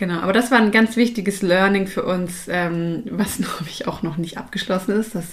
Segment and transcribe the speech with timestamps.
[0.00, 4.02] Genau, aber das war ein ganz wichtiges Learning für uns, ähm, was glaube ich auch
[4.02, 5.14] noch nicht abgeschlossen ist.
[5.14, 5.26] Das,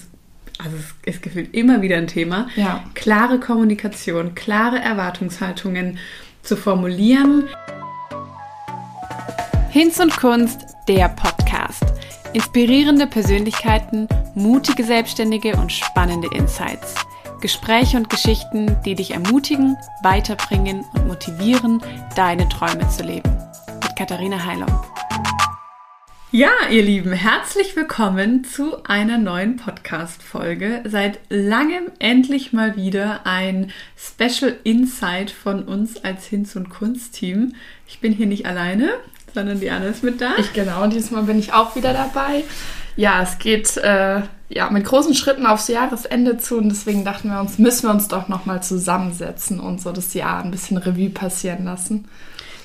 [0.58, 2.50] also es ist gefühlt immer wieder ein Thema.
[2.58, 2.84] Ja.
[2.94, 6.00] Klare Kommunikation, klare Erwartungshaltungen
[6.42, 7.46] zu formulieren.
[9.70, 11.86] Hinz und Kunst, der Podcast.
[12.34, 16.94] Inspirierende Persönlichkeiten, mutige Selbstständige und spannende Insights.
[17.40, 21.82] Gespräche und Geschichten, die dich ermutigen, weiterbringen und motivieren,
[22.18, 23.47] deine Träume zu leben.
[23.98, 24.70] Katharina Heilung.
[26.32, 30.84] Ja, ihr Lieben, herzlich willkommen zu einer neuen Podcast-Folge.
[30.86, 37.56] Seit langem endlich mal wieder ein Special Insight von uns als Hinz- und Kunstteam.
[37.88, 38.92] Ich bin hier nicht alleine,
[39.34, 40.36] sondern die Anna ist mit da.
[40.38, 42.44] Ich genau, und diesmal bin ich auch wieder dabei.
[42.98, 47.40] Ja, es geht äh, ja mit großen Schritten aufs Jahresende zu und deswegen dachten wir
[47.40, 51.66] uns, müssen wir uns doch nochmal zusammensetzen und so das Jahr ein bisschen Revue passieren
[51.66, 52.08] lassen.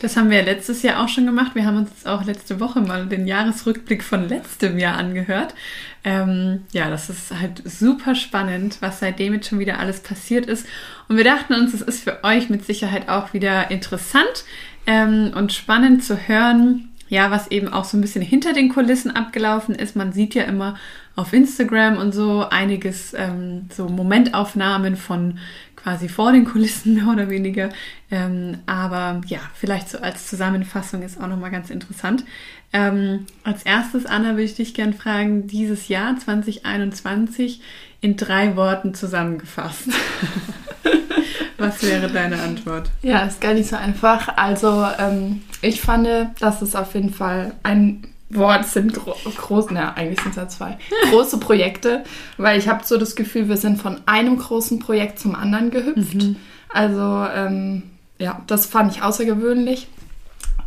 [0.02, 1.54] Das haben wir letztes Jahr auch schon gemacht.
[1.54, 5.54] Wir haben uns auch letzte Woche mal den Jahresrückblick von letztem Jahr angehört.
[6.02, 10.66] Ähm, ja, das ist halt super spannend, was seitdem jetzt schon wieder alles passiert ist.
[11.08, 14.44] Und wir dachten uns, es ist für euch mit Sicherheit auch wieder interessant
[14.88, 19.12] ähm, und spannend zu hören, ja, was eben auch so ein bisschen hinter den Kulissen
[19.12, 19.94] abgelaufen ist.
[19.94, 20.74] Man sieht ja immer
[21.14, 25.38] auf Instagram und so einiges, ähm, so Momentaufnahmen von
[25.82, 27.70] quasi vor den Kulissen mehr oder weniger.
[28.10, 32.24] Ähm, aber ja, vielleicht so als Zusammenfassung ist auch nochmal ganz interessant.
[32.72, 37.60] Ähm, als erstes, Anna, würde ich dich gerne fragen, dieses Jahr 2021
[38.00, 39.88] in drei Worten zusammengefasst.
[41.58, 42.90] Was wäre deine Antwort?
[43.02, 44.36] Ja, ist gar nicht so einfach.
[44.36, 46.08] Also ähm, ich fand,
[46.40, 50.48] dass es auf jeden Fall ein Wort sind gro groß, na, eigentlich sind es ja
[50.48, 50.78] zwei,
[51.10, 52.04] große Projekte,
[52.36, 56.14] weil ich habe so das Gefühl, wir sind von einem großen Projekt zum anderen gehüpft.
[56.14, 56.36] Mhm.
[56.68, 57.82] Also ähm,
[58.18, 59.88] ja, das fand ich außergewöhnlich.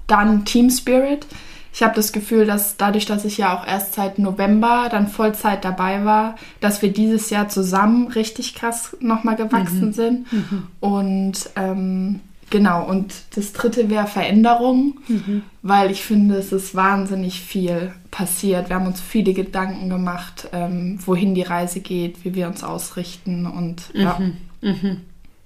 [0.08, 1.26] Dann Team Spirit.
[1.74, 5.66] Ich habe das Gefühl, dass dadurch, dass ich ja auch erst seit November dann Vollzeit
[5.66, 9.94] dabei war, dass wir dieses Jahr zusammen richtig krass nochmal gewachsen mhm.
[9.94, 10.32] sind.
[10.32, 10.68] Mhm.
[10.80, 15.44] Und ähm, genau, und das dritte wäre Veränderung, mhm.
[15.62, 18.70] weil ich finde, es ist wahnsinnig viel passiert.
[18.70, 23.46] Wir haben uns viele Gedanken gemacht, ähm, wohin die Reise geht, wie wir uns ausrichten
[23.46, 24.18] und ja.
[24.20, 24.38] Mhm.
[24.62, 25.02] Mhm.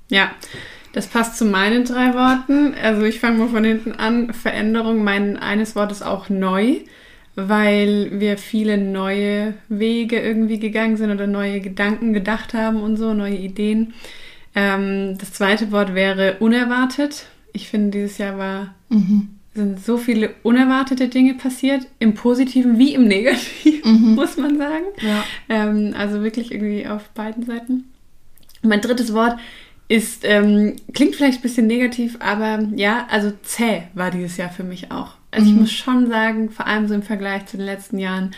[0.10, 0.32] Ja,
[0.94, 2.74] das passt zu meinen drei Worten.
[2.82, 4.34] Also ich fange mal von hinten an.
[4.34, 6.78] Veränderung, mein eines Wort ist auch neu,
[7.36, 13.14] weil wir viele neue Wege irgendwie gegangen sind oder neue Gedanken gedacht haben und so,
[13.14, 13.94] neue Ideen.
[14.56, 17.28] Ähm, das zweite Wort wäre unerwartet.
[17.54, 19.30] Ich finde, dieses Jahr war, mhm.
[19.54, 24.16] sind so viele unerwartete Dinge passiert, im Positiven wie im Negativen, mhm.
[24.16, 24.86] muss man sagen.
[25.02, 25.24] Ja.
[25.50, 27.86] Ähm, also wirklich irgendwie auf beiden Seiten.
[28.62, 29.38] mein drittes Wort
[29.88, 34.64] ist, ähm, klingt vielleicht ein bisschen negativ, aber ja, also zäh war dieses Jahr für
[34.64, 35.14] mich auch.
[35.32, 35.54] Also mhm.
[35.54, 38.32] ich muss schon sagen, vor allem so im Vergleich zu den letzten Jahren,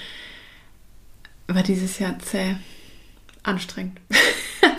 [1.48, 2.56] war dieses Jahr zäh.
[3.44, 4.00] Anstrengend.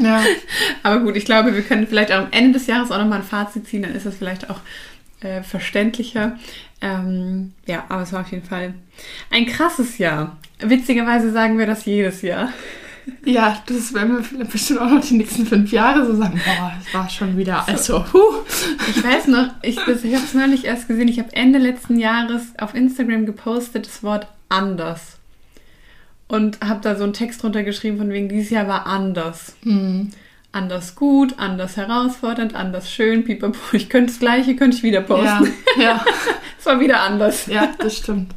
[0.02, 0.22] Ja.
[0.82, 3.24] aber gut, ich glaube, wir können vielleicht auch am Ende des Jahres auch nochmal ein
[3.24, 4.60] Fazit ziehen, dann ist das vielleicht auch
[5.20, 6.38] äh, verständlicher.
[6.80, 8.74] Ähm, ja, aber es war auf jeden Fall
[9.30, 10.36] ein krasses Jahr.
[10.60, 12.52] Witzigerweise sagen wir das jedes Jahr.
[13.24, 16.40] Ja, das werden wir bestimmt auch noch die nächsten fünf Jahre so sagen.
[16.44, 18.44] Boah, das war schon wieder, also, huh.
[18.88, 22.52] Ich weiß noch, ich, ich habe es neulich erst gesehen, ich habe Ende letzten Jahres
[22.58, 25.18] auf Instagram gepostet das Wort anders.
[26.32, 29.54] Und habe da so einen Text drunter geschrieben, von wegen, dieses Jahr war anders.
[29.64, 30.10] Mhm.
[30.50, 33.58] Anders gut, anders herausfordernd, anders schön, pipapo.
[33.72, 35.52] Ich könnte das Gleiche, könnte ich wieder posten.
[35.76, 36.04] Ja, ja.
[36.58, 37.46] es war wieder anders.
[37.46, 38.34] Ja, das stimmt.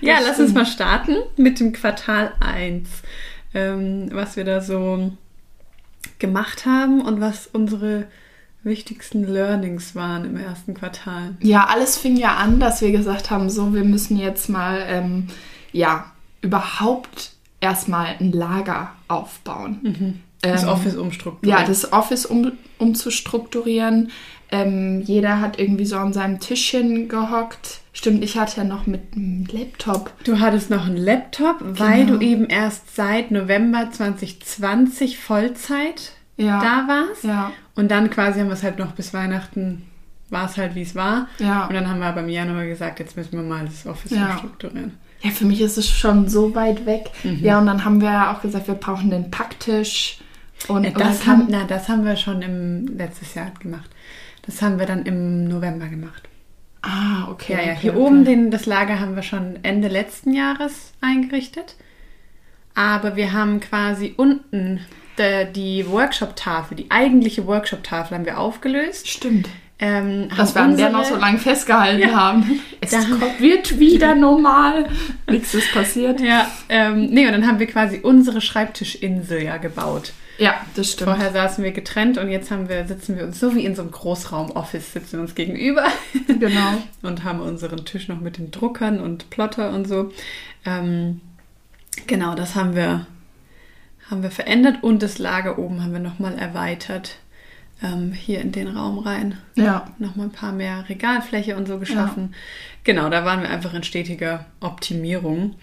[0.00, 0.48] ja, das lass stimmt.
[0.48, 2.88] uns mal starten mit dem Quartal 1
[3.54, 5.12] ähm, was wir da so
[6.18, 8.06] gemacht haben und was unsere
[8.62, 11.34] wichtigsten Learnings waren im ersten Quartal.
[11.40, 15.28] Ja, alles fing ja an, dass wir gesagt haben, so, wir müssen jetzt mal, ähm,
[15.72, 19.78] ja, überhaupt erstmal ein Lager aufbauen.
[19.82, 20.20] Mhm.
[20.42, 21.60] Das ähm, Office umstrukturieren.
[21.60, 24.10] Ja, das Office um, umzustrukturieren.
[24.52, 27.80] Ähm, jeder hat irgendwie so an seinem Tischchen gehockt.
[27.92, 30.12] Stimmt, ich hatte ja noch mit einem Laptop.
[30.24, 31.78] Du hattest noch einen Laptop, genau.
[31.78, 36.60] weil du eben erst seit November 2020 Vollzeit ja.
[36.60, 37.24] da warst.
[37.24, 37.52] Ja.
[37.74, 39.82] Und dann quasi haben wir es halt noch bis Weihnachten,
[40.30, 41.28] war es halt wie es war.
[41.38, 41.66] Ja.
[41.66, 44.32] Und dann haben wir aber im Januar gesagt, jetzt müssen wir mal das Office ja.
[44.32, 44.94] umstrukturieren.
[45.22, 47.10] Ja, für mich ist es schon so weit weg.
[47.24, 47.40] Mhm.
[47.40, 50.18] Ja, und dann haben wir auch gesagt, wir brauchen den Packtisch.
[50.68, 53.90] Und, äh, das, haben, na, das haben wir schon im letztes Jahr gemacht.
[54.42, 56.28] Das haben wir dann im November gemacht.
[56.82, 57.52] Ah, okay.
[57.52, 57.72] Ja, ja.
[57.72, 58.00] Okay, Hier okay.
[58.00, 61.76] oben den, das Lager haben wir schon Ende letzten Jahres eingerichtet.
[62.74, 64.80] Aber wir haben quasi unten
[65.18, 69.08] die, die Workshop-Tafel, die eigentliche Workshop-Tafel haben wir aufgelöst.
[69.08, 69.48] Stimmt.
[69.82, 72.60] Ähm, Dass wir an der noch so lange festgehalten ja, haben.
[72.82, 74.88] Es kommt, wird wieder normal.
[75.28, 76.20] Nichts ist passiert.
[76.20, 80.12] Ja, ähm, nee, und dann haben wir quasi unsere Schreibtischinsel ja gebaut.
[80.38, 81.10] Ja, das stimmt.
[81.10, 83.82] Vorher saßen wir getrennt und jetzt haben wir, sitzen wir uns so wie in so
[83.82, 85.84] einem Großraum-Office, sitzen wir uns gegenüber.
[86.40, 86.82] Genau.
[87.02, 90.10] und haben unseren Tisch noch mit den Druckern und Plotter und so.
[90.64, 91.20] Ähm,
[92.06, 93.06] genau, das haben wir,
[94.10, 97.16] haben wir verändert und das Lager oben haben wir nochmal erweitert
[97.82, 99.38] ähm, hier in den Raum rein.
[99.54, 99.88] Ja.
[99.98, 102.30] Nochmal ein paar mehr Regalfläche und so geschaffen.
[102.32, 102.38] Ja.
[102.84, 105.54] Genau, da waren wir einfach in stetiger Optimierung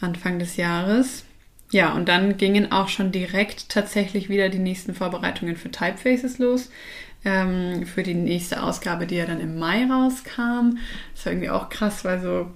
[0.00, 1.24] Anfang des Jahres.
[1.70, 6.70] Ja, und dann gingen auch schon direkt tatsächlich wieder die nächsten Vorbereitungen für Typefaces los.
[7.24, 10.78] Ähm, für die nächste Ausgabe, die ja dann im Mai rauskam.
[11.14, 12.50] Das war irgendwie auch krass, weil so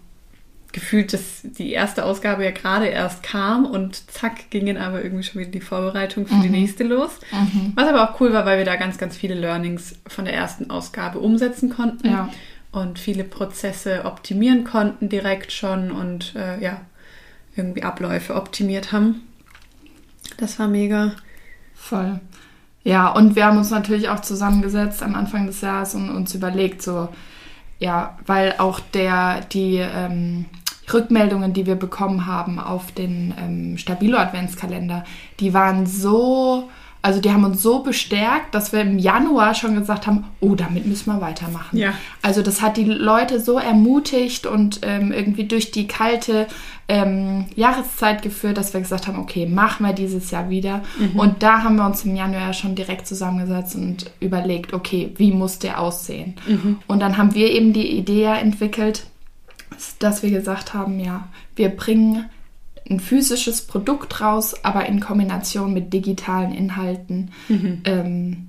[0.76, 5.40] gefühlt, dass die erste Ausgabe ja gerade erst kam und zack gingen aber irgendwie schon
[5.40, 6.42] wieder die Vorbereitungen für mhm.
[6.42, 7.12] die nächste los.
[7.32, 7.72] Mhm.
[7.74, 10.70] Was aber auch cool war, weil wir da ganz, ganz viele Learnings von der ersten
[10.70, 12.28] Ausgabe umsetzen konnten ja.
[12.72, 16.82] und viele Prozesse optimieren konnten direkt schon und äh, ja,
[17.56, 19.22] irgendwie Abläufe optimiert haben.
[20.36, 21.12] Das war mega.
[21.74, 22.20] Voll.
[22.84, 26.82] Ja, und wir haben uns natürlich auch zusammengesetzt am Anfang des Jahres und uns überlegt,
[26.82, 27.08] so,
[27.78, 30.44] ja, weil auch der, die, ähm,
[30.92, 35.04] Rückmeldungen, die wir bekommen haben auf den ähm, Stabilo-Adventskalender,
[35.40, 36.68] die waren so,
[37.02, 40.86] also die haben uns so bestärkt, dass wir im Januar schon gesagt haben, oh, damit
[40.86, 41.78] müssen wir weitermachen.
[41.78, 41.94] Ja.
[42.22, 46.46] Also das hat die Leute so ermutigt und ähm, irgendwie durch die kalte
[46.88, 50.82] ähm, Jahreszeit geführt, dass wir gesagt haben, okay, machen wir dieses Jahr wieder.
[50.98, 51.18] Mhm.
[51.18, 55.58] Und da haben wir uns im Januar schon direkt zusammengesetzt und überlegt, okay, wie muss
[55.58, 56.36] der aussehen?
[56.46, 56.78] Mhm.
[56.86, 59.06] Und dann haben wir eben die Idee entwickelt,
[59.98, 62.26] dass wir gesagt haben, ja, wir bringen
[62.88, 67.30] ein physisches Produkt raus, aber in Kombination mit digitalen Inhalten.
[67.48, 67.82] Mhm.
[67.84, 68.48] Ähm,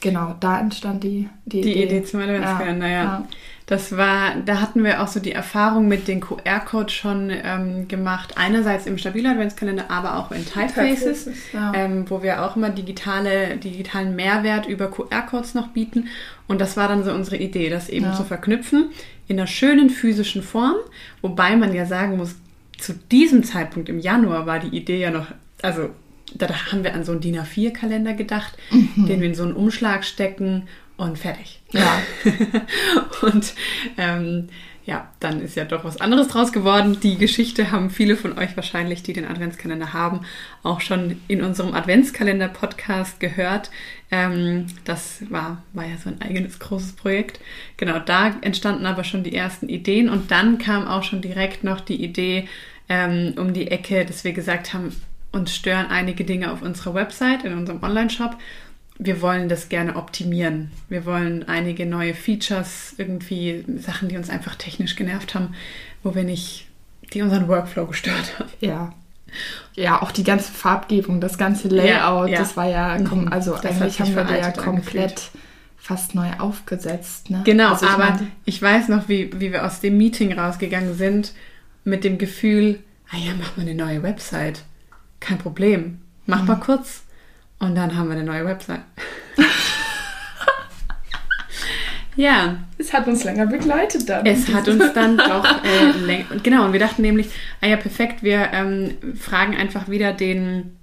[0.00, 1.84] genau, da entstand die, die, die Idee.
[1.84, 3.04] Idee zum Adventskalender, ja.
[3.04, 3.28] ja.
[3.66, 8.34] Das war, da hatten wir auch so die Erfahrung mit den QR-Codes schon ähm, gemacht.
[8.36, 11.72] Einerseits im stabilen Adventskalender, aber auch in Typefaces, ja.
[11.74, 16.08] ähm, wo wir auch immer digitale, digitalen Mehrwert über QR-Codes noch bieten.
[16.46, 18.14] Und das war dann so unsere Idee, das eben ja.
[18.14, 18.90] zu verknüpfen
[19.28, 20.76] in einer schönen physischen Form.
[21.22, 22.36] Wobei man ja sagen muss,
[22.78, 25.26] zu diesem Zeitpunkt im Januar war die Idee ja noch,
[25.62, 25.90] also
[26.34, 29.06] da haben wir an so einen DIN A4-Kalender gedacht, mhm.
[29.06, 31.60] den wir in so einen Umschlag stecken und fertig.
[31.70, 32.00] Ja.
[33.22, 33.54] und
[33.96, 34.48] ähm,
[34.86, 36.98] ja, dann ist ja doch was anderes draus geworden.
[37.02, 40.20] Die Geschichte haben viele von euch wahrscheinlich, die den Adventskalender haben,
[40.62, 43.70] auch schon in unserem Adventskalender-Podcast gehört.
[44.10, 47.40] Ähm, das war, war ja so ein eigenes großes Projekt.
[47.78, 51.80] Genau, da entstanden aber schon die ersten Ideen und dann kam auch schon direkt noch
[51.80, 52.46] die Idee
[52.90, 54.94] ähm, um die Ecke, dass wir gesagt haben,
[55.32, 58.36] uns stören einige Dinge auf unserer Website, in unserem Online-Shop
[58.98, 60.70] wir wollen das gerne optimieren.
[60.88, 65.54] Wir wollen einige neue Features, irgendwie Sachen, die uns einfach technisch genervt haben,
[66.02, 66.68] wo wir nicht,
[67.12, 68.50] die unseren Workflow gestört haben.
[68.60, 68.94] Ja.
[69.74, 72.38] Ja, auch die ganze Farbgebung, das ganze Layout, ja, ja.
[72.38, 73.28] das war ja, mhm.
[73.32, 75.30] also das eigentlich haben wir da ja komplett angefühlt.
[75.76, 77.30] fast neu aufgesetzt.
[77.30, 77.42] Ne?
[77.44, 80.94] Genau, also ich aber meine, ich weiß noch, wie, wie wir aus dem Meeting rausgegangen
[80.94, 81.32] sind
[81.82, 82.78] mit dem Gefühl,
[83.10, 84.62] ah ja, mach mal eine neue Website.
[85.18, 86.00] Kein Problem.
[86.26, 86.46] Mach mhm.
[86.46, 87.03] mal kurz
[87.64, 88.82] und dann haben wir eine neue Website.
[92.16, 92.56] ja.
[92.78, 94.26] Es hat uns länger begleitet dann.
[94.26, 96.26] Es hat uns dann doch äh, länger.
[96.42, 97.28] Genau, und wir dachten nämlich,
[97.60, 100.76] ah ja, perfekt, wir ähm, fragen einfach wieder den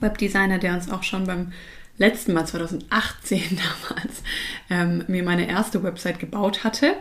[0.00, 1.52] Webdesigner, der uns auch schon beim
[1.98, 3.40] letzten Mal, 2018
[3.88, 4.22] damals,
[4.70, 6.94] ähm, mir meine erste Website gebaut hatte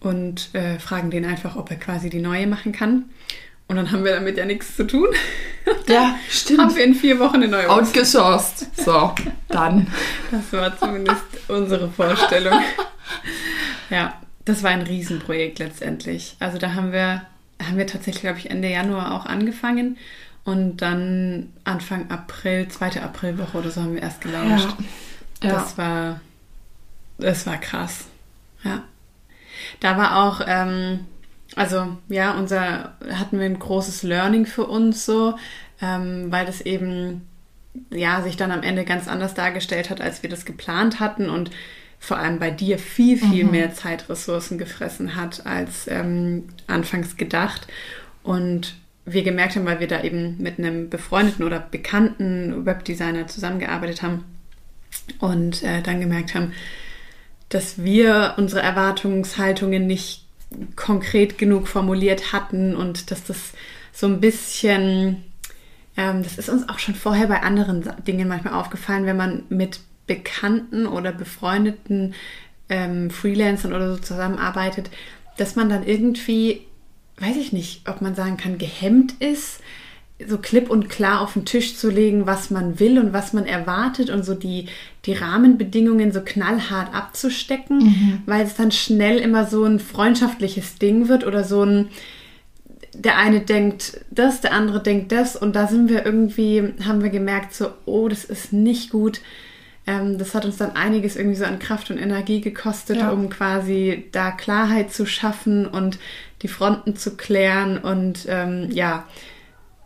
[0.00, 3.06] und äh, fragen den einfach, ob er quasi die neue machen kann.
[3.68, 5.08] Und dann haben wir damit ja nichts zu tun.
[5.86, 6.60] Ja, stimmt.
[6.60, 8.74] Haben wir in vier Wochen eine neue Outgesourced.
[8.74, 9.14] So,
[9.48, 9.86] dann.
[10.30, 12.58] Das war zumindest unsere Vorstellung.
[13.90, 16.36] Ja, das war ein Riesenprojekt letztendlich.
[16.40, 17.22] Also da haben wir,
[17.62, 19.96] haben wir tatsächlich, glaube ich, Ende Januar auch angefangen.
[20.44, 24.68] Und dann Anfang April, zweite Aprilwoche oder so haben wir erst gelauncht.
[25.42, 25.52] Ja.
[25.52, 26.20] Das war,
[27.18, 28.06] das war krass.
[28.64, 28.82] Ja.
[29.80, 31.06] Da war auch, ähm,
[31.58, 35.36] also ja, unser hatten wir ein großes Learning für uns so,
[35.82, 37.26] ähm, weil das eben
[37.90, 41.50] ja sich dann am Ende ganz anders dargestellt hat, als wir das geplant hatten und
[41.98, 43.50] vor allem bei dir viel, viel mhm.
[43.50, 47.66] mehr Zeitressourcen gefressen hat als ähm, anfangs gedacht.
[48.22, 54.02] Und wir gemerkt haben, weil wir da eben mit einem befreundeten oder bekannten Webdesigner zusammengearbeitet
[54.02, 54.24] haben
[55.18, 56.52] und äh, dann gemerkt haben,
[57.48, 60.27] dass wir unsere Erwartungshaltungen nicht
[60.76, 63.52] konkret genug formuliert hatten und dass das
[63.92, 65.24] so ein bisschen,
[65.96, 69.80] ähm, das ist uns auch schon vorher bei anderen Dingen manchmal aufgefallen, wenn man mit
[70.06, 72.14] Bekannten oder befreundeten
[72.68, 74.90] ähm, Freelancern oder so zusammenarbeitet,
[75.36, 76.66] dass man dann irgendwie,
[77.18, 79.60] weiß ich nicht, ob man sagen kann, gehemmt ist,
[80.26, 83.46] so klipp und klar auf den Tisch zu legen, was man will und was man
[83.46, 84.66] erwartet und so die,
[85.04, 88.22] die Rahmenbedingungen so knallhart abzustecken, mhm.
[88.26, 91.88] weil es dann schnell immer so ein freundschaftliches Ding wird oder so ein,
[92.94, 97.10] der eine denkt das, der andere denkt das und da sind wir irgendwie, haben wir
[97.10, 99.20] gemerkt, so, oh, das ist nicht gut.
[99.86, 103.10] Ähm, das hat uns dann einiges irgendwie so an Kraft und Energie gekostet, ja.
[103.10, 106.00] um quasi da Klarheit zu schaffen und
[106.42, 109.06] die Fronten zu klären und ähm, ja,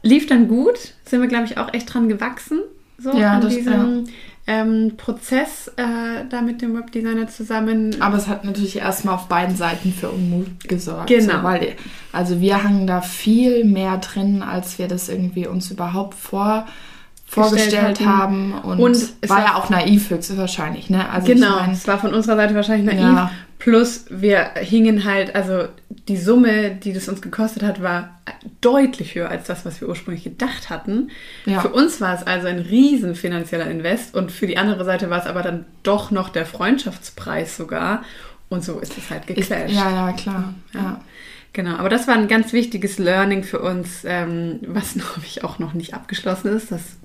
[0.02, 2.60] lief dann gut, sind wir, glaube ich, auch echt dran gewachsen,
[2.98, 4.12] so ja, an das, diesem ja.
[4.46, 7.96] ähm, Prozess äh, da mit dem Webdesigner zusammen.
[8.00, 11.08] Aber es hat natürlich erstmal auf beiden Seiten für Unmut gesorgt.
[11.08, 11.38] Genau.
[11.38, 11.76] So, weil,
[12.12, 16.66] also wir hangen da viel mehr drin, als wir das irgendwie uns überhaupt vor
[17.32, 18.52] vorgestellt haben.
[18.52, 20.90] Und, und es war, war ja auch naiv höchstwahrscheinlich.
[20.90, 21.08] Ne?
[21.08, 23.00] Also genau, ich mein, es war von unserer Seite wahrscheinlich naiv.
[23.00, 23.30] Ja.
[23.62, 25.68] Plus wir hingen halt, also
[26.08, 28.20] die Summe, die das uns gekostet hat, war
[28.60, 31.10] deutlich höher als das, was wir ursprünglich gedacht hatten.
[31.46, 31.60] Ja.
[31.60, 35.20] Für uns war es also ein riesen finanzieller Invest und für die andere Seite war
[35.20, 38.02] es aber dann doch noch der Freundschaftspreis sogar.
[38.48, 39.70] Und so ist es halt geclasht.
[39.70, 40.54] Ja, ja, klar.
[40.74, 40.80] Ja.
[40.80, 41.00] ja.
[41.52, 45.60] Genau, aber das war ein ganz wichtiges Learning für uns, ähm, was glaube ich auch
[45.60, 46.72] noch nicht abgeschlossen ist.
[46.72, 46.96] Das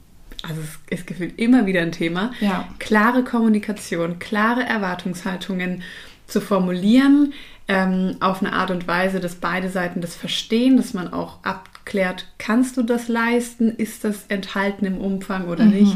[0.43, 2.31] also es ist gefühlt immer wieder ein Thema.
[2.39, 2.67] Ja.
[2.79, 5.83] Klare Kommunikation, klare Erwartungshaltungen
[6.27, 7.33] zu formulieren,
[7.67, 12.27] ähm, auf eine Art und Weise, dass beide Seiten das verstehen, dass man auch abklärt,
[12.37, 15.71] kannst du das leisten, ist das enthalten im Umfang oder mhm.
[15.71, 15.95] nicht.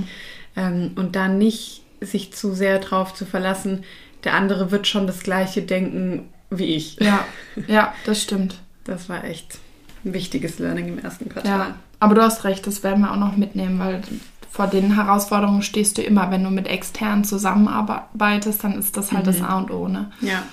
[0.55, 3.83] Ähm, und dann nicht sich zu sehr darauf zu verlassen,
[4.23, 6.99] der andere wird schon das gleiche denken wie ich.
[6.99, 7.25] Ja,
[7.67, 8.55] ja, das stimmt.
[8.83, 9.59] Das war echt
[10.03, 11.51] ein wichtiges Learning im ersten Quartal.
[11.51, 14.01] Ja, aber du hast recht, das werden wir auch noch mitnehmen, weil
[14.51, 19.23] vor den Herausforderungen stehst du immer, wenn du mit externen zusammenarbeitest, dann ist das halt
[19.23, 19.27] mhm.
[19.27, 19.87] das A und O.
[19.87, 20.11] Ne?
[20.19, 20.43] Ja.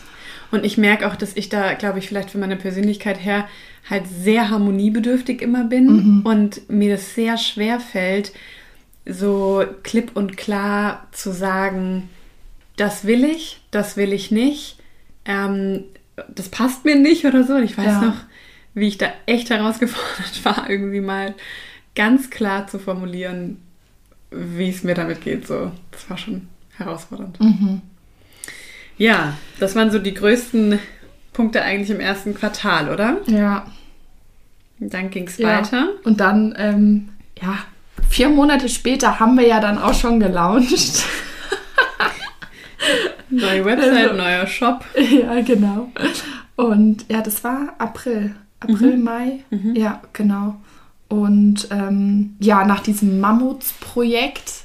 [0.52, 3.48] Und ich merke auch, dass ich da, glaube ich, vielleicht von meiner Persönlichkeit her
[3.90, 6.22] halt sehr harmoniebedürftig immer bin mhm.
[6.22, 8.32] und mir das sehr schwer fällt,
[9.04, 12.08] so klipp und klar zu sagen,
[12.76, 14.78] das will ich, das will ich nicht,
[15.24, 15.82] ähm,
[16.28, 17.54] das passt mir nicht oder so.
[17.54, 18.00] Und ich weiß ja.
[18.02, 18.16] noch,
[18.74, 21.34] wie ich da echt herausgefordert war, irgendwie mal
[21.96, 23.60] ganz klar zu formulieren,
[24.30, 25.46] wie es mir damit geht.
[25.46, 27.40] So, das war schon herausfordernd.
[27.40, 27.82] Mhm.
[28.96, 30.78] Ja, das waren so die größten
[31.32, 33.18] Punkte eigentlich im ersten Quartal, oder?
[33.26, 33.66] Ja.
[34.80, 35.58] Und dann ging es ja.
[35.58, 35.88] weiter.
[36.04, 37.08] Und dann, ähm,
[37.40, 37.58] ja,
[38.08, 41.04] vier Monate später haben wir ja dann auch schon gelauncht.
[43.30, 44.84] Neue Website, also, neuer Shop.
[44.96, 45.92] Ja, genau.
[46.56, 48.34] Und ja, das war April.
[48.60, 49.04] April, mhm.
[49.04, 49.44] Mai.
[49.50, 49.76] Mhm.
[49.76, 50.60] Ja, genau.
[51.08, 54.64] Und ähm, ja, nach diesem Mammutsprojekt,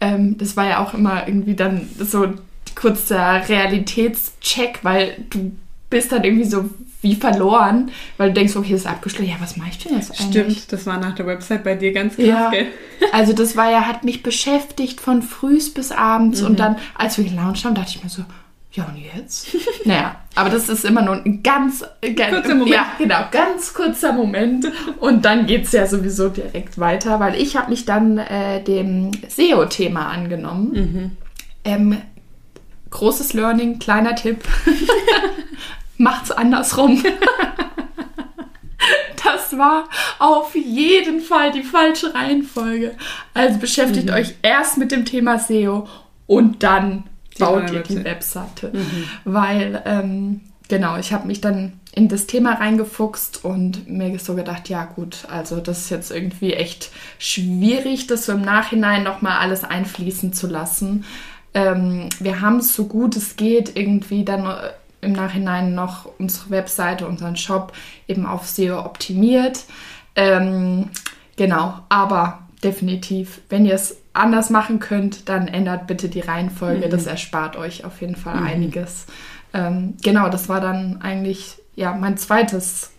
[0.00, 2.26] ähm, das war ja auch immer irgendwie dann so
[2.74, 5.52] kurz der Realitätscheck, weil du
[5.90, 6.68] bist dann irgendwie so
[7.00, 9.30] wie verloren, weil du denkst, okay, das ist abgeschlossen.
[9.30, 10.58] Ja, was mache ich denn jetzt eigentlich?
[10.58, 12.50] Stimmt, das war nach der Website bei dir ganz krass, ja.
[12.50, 12.66] gell?
[13.12, 16.48] Also das war ja, hat mich beschäftigt von frühs bis abends mhm.
[16.48, 18.24] und dann, als wir gelauncht haben, dachte ich mir so,
[18.78, 19.48] ja und jetzt?
[19.84, 22.74] naja, aber das ist immer nur ein ganz, ganz kurzer Moment.
[22.74, 24.70] Ja, genau, ganz kurzer Moment.
[25.00, 29.10] Und dann geht es ja sowieso direkt weiter, weil ich habe mich dann äh, dem
[29.28, 30.72] SEO-Thema angenommen.
[30.72, 31.16] Mhm.
[31.64, 31.96] Ähm,
[32.90, 34.44] großes Learning, kleiner Tipp.
[35.98, 37.02] Macht's andersrum.
[39.24, 39.88] das war
[40.20, 42.96] auf jeden Fall die falsche Reihenfolge.
[43.34, 44.14] Also beschäftigt mhm.
[44.14, 45.88] euch erst mit dem Thema SEO
[46.26, 47.04] und dann
[47.38, 48.70] baut ihr die Webseite.
[48.72, 49.04] Mhm.
[49.24, 54.68] Weil, ähm, genau, ich habe mich dann in das Thema reingefuchst und mir so gedacht,
[54.68, 59.64] ja gut, also das ist jetzt irgendwie echt schwierig, das so im Nachhinein nochmal alles
[59.64, 61.04] einfließen zu lassen.
[61.54, 66.50] Ähm, wir haben es so gut es geht irgendwie dann äh, im Nachhinein noch unsere
[66.50, 67.72] Webseite, unseren Shop
[68.06, 69.64] eben auf SEO optimiert.
[70.14, 70.90] Ähm,
[71.36, 76.86] genau, aber definitiv, wenn ihr es anders machen könnt, dann ändert bitte die Reihenfolge.
[76.86, 76.90] Mhm.
[76.90, 78.46] Das erspart euch auf jeden Fall mhm.
[78.46, 79.06] einiges.
[79.54, 82.92] Ähm, genau, das war dann eigentlich ja mein zweites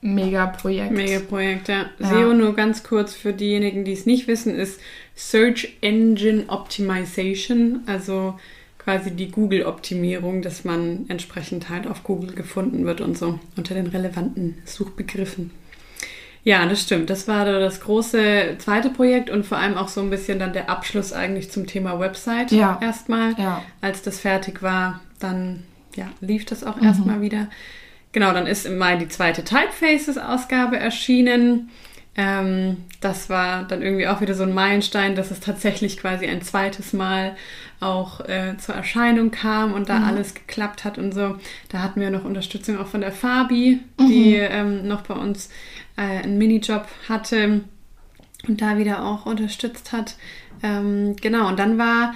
[0.00, 0.92] Megaprojekt.
[0.92, 1.86] Megaprojekt, ja.
[1.98, 2.08] ja.
[2.08, 4.78] SEO nur ganz kurz für diejenigen, die es nicht wissen, ist
[5.14, 8.38] Search Engine Optimization, also
[8.78, 13.86] quasi die Google-Optimierung, dass man entsprechend halt auf Google gefunden wird und so unter den
[13.86, 15.50] relevanten Suchbegriffen.
[16.44, 17.08] Ja, das stimmt.
[17.08, 20.68] Das war das große zweite Projekt und vor allem auch so ein bisschen dann der
[20.68, 22.78] Abschluss eigentlich zum Thema Website ja.
[22.82, 23.32] erstmal.
[23.38, 23.62] Ja.
[23.80, 25.64] Als das fertig war, dann
[25.96, 26.86] ja, lief das auch mhm.
[26.86, 27.48] erstmal wieder.
[28.12, 31.70] Genau, dann ist im Mai die zweite Typefaces-Ausgabe erschienen.
[32.16, 36.42] Ähm, das war dann irgendwie auch wieder so ein Meilenstein, dass es tatsächlich quasi ein
[36.42, 37.34] zweites Mal
[37.80, 40.04] auch äh, zur Erscheinung kam und da mhm.
[40.04, 41.36] alles geklappt hat und so.
[41.70, 44.48] Da hatten wir noch Unterstützung auch von der Fabi, die mhm.
[44.48, 45.50] ähm, noch bei uns
[45.96, 47.62] äh, einen Minijob hatte
[48.46, 50.16] und da wieder auch unterstützt hat.
[50.62, 52.14] Ähm, genau, und dann war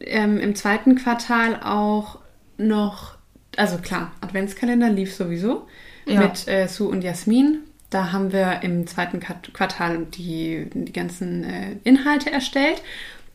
[0.00, 2.18] ähm, im zweiten Quartal auch
[2.56, 3.16] noch,
[3.56, 5.66] also klar, Adventskalender lief sowieso
[6.06, 6.20] ja.
[6.20, 7.60] mit äh, Sue und Jasmin.
[7.90, 12.82] Da haben wir im zweiten Quartal die, die ganzen äh, Inhalte erstellt.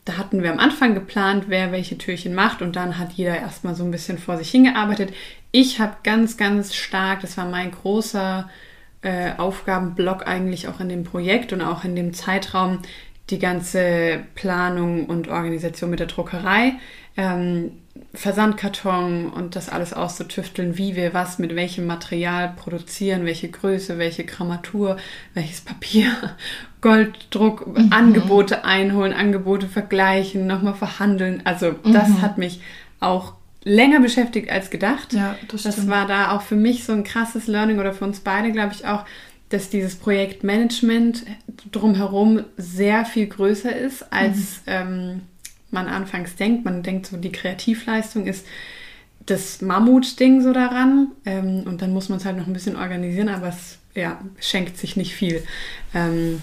[0.06, 3.74] Da hatten wir am Anfang geplant, wer welche Türchen macht und dann hat jeder erstmal
[3.74, 5.14] so ein bisschen vor sich hingearbeitet.
[5.52, 8.50] Ich habe ganz, ganz stark, das war mein großer
[9.04, 12.80] äh, Aufgabenblock eigentlich auch in dem Projekt und auch in dem Zeitraum,
[13.30, 16.74] die ganze Planung und Organisation mit der Druckerei,
[17.16, 17.72] ähm,
[18.14, 24.24] Versandkarton und das alles auszutüfteln, wie wir was mit welchem Material produzieren, welche Größe, welche
[24.24, 24.98] Grammatur,
[25.34, 26.12] welches Papier,
[26.82, 27.92] Golddruck, mhm.
[27.92, 31.42] Angebote einholen, Angebote vergleichen, nochmal verhandeln.
[31.46, 32.22] Also das mhm.
[32.22, 32.62] hat mich
[33.00, 33.34] auch
[33.64, 35.14] länger beschäftigt als gedacht.
[35.14, 38.20] Ja, das, das war da auch für mich so ein krasses Learning oder für uns
[38.20, 39.06] beide, glaube ich, auch,
[39.50, 41.26] dass dieses Projektmanagement
[41.72, 44.68] drumherum sehr viel größer ist, als mhm.
[44.68, 45.22] ähm,
[45.72, 46.66] man anfangs denkt.
[46.66, 48.46] Man denkt so, die Kreativleistung ist
[49.26, 53.30] das Mammutding so daran ähm, und dann muss man es halt noch ein bisschen organisieren,
[53.30, 55.44] aber es ja, schenkt sich nicht viel.
[55.94, 56.42] Ähm,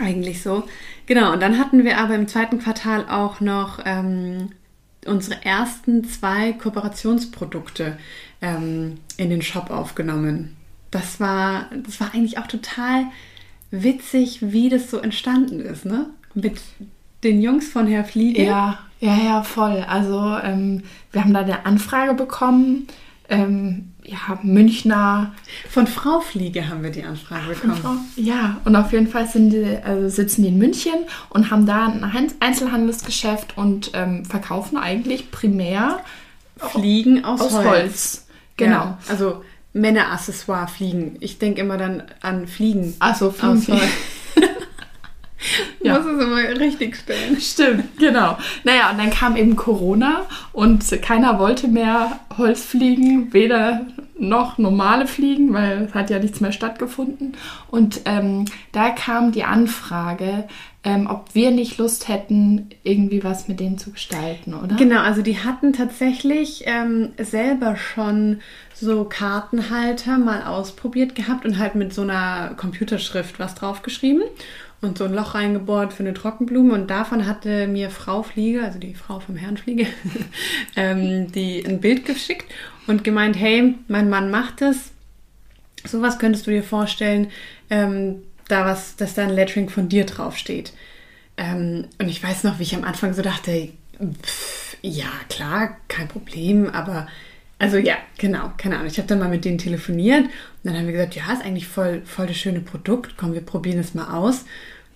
[0.00, 0.64] eigentlich so.
[1.06, 4.50] Genau, und dann hatten wir aber im zweiten Quartal auch noch ähm,
[5.06, 7.98] unsere ersten zwei Kooperationsprodukte
[8.42, 10.56] ähm, in den Shop aufgenommen.
[10.90, 13.06] Das war, das war eigentlich auch total
[13.70, 16.06] witzig, wie das so entstanden ist, ne?
[16.34, 16.60] Mit
[17.22, 18.44] den Jungs von Herr Fliege.
[18.44, 19.84] Ja, ja, ja, voll.
[19.88, 22.86] Also ähm, wir haben da eine Anfrage bekommen.
[23.28, 25.32] Ähm, ja, Münchner.
[25.68, 27.76] Von Frau Fliege haben wir die Anfrage bekommen.
[27.76, 30.92] Frau, ja, und auf jeden Fall sind die, also sitzen die in München
[31.28, 36.00] und haben da ein Einzelhandelsgeschäft und ähm, verkaufen eigentlich primär
[36.56, 37.66] Fliegen aus, aus Holz.
[37.66, 38.26] Holz.
[38.56, 38.74] Genau.
[38.74, 41.16] Ja, also Männeraccessoire Fliegen.
[41.20, 42.94] Ich denke immer dann an Fliegen.
[42.98, 43.80] Achso, Fliegen.
[45.82, 45.98] ja.
[45.98, 47.40] Muss es immer richtig stellen.
[47.40, 48.36] Stimmt, genau.
[48.64, 53.86] Naja, und dann kam eben Corona und keiner wollte mehr Holzfliegen, weder
[54.18, 57.36] noch normale Fliegen, weil es hat ja nichts mehr stattgefunden.
[57.70, 60.44] Und ähm, da kam die Anfrage,
[60.84, 64.76] ähm, ob wir nicht Lust hätten, irgendwie was mit denen zu gestalten, oder?
[64.76, 68.40] Genau, also die hatten tatsächlich ähm, selber schon
[68.74, 74.22] so Kartenhalter mal ausprobiert gehabt und halt mit so einer Computerschrift was draufgeschrieben
[74.80, 76.72] und so ein Loch reingebohrt für eine Trockenblume.
[76.72, 79.86] Und davon hatte mir Frau Fliege, also die Frau vom Herrn Fliege,
[80.76, 82.50] ähm, die ein Bild geschickt
[82.86, 84.90] und gemeint, hey, mein Mann macht das.
[85.84, 87.28] Sowas könntest du dir vorstellen,
[87.68, 90.72] ähm, da was, dass da ein Lettering von dir draufsteht.
[91.36, 93.68] Ähm, und ich weiß noch, wie ich am Anfang so dachte,
[94.22, 97.06] pff, ja, klar, kein Problem, aber
[97.60, 98.88] also ja, genau, keine Ahnung.
[98.88, 100.30] Ich habe dann mal mit denen telefoniert und
[100.64, 103.18] dann haben wir gesagt, ja, ist eigentlich voll, voll das schöne Produkt.
[103.18, 104.46] Komm, wir probieren es mal aus.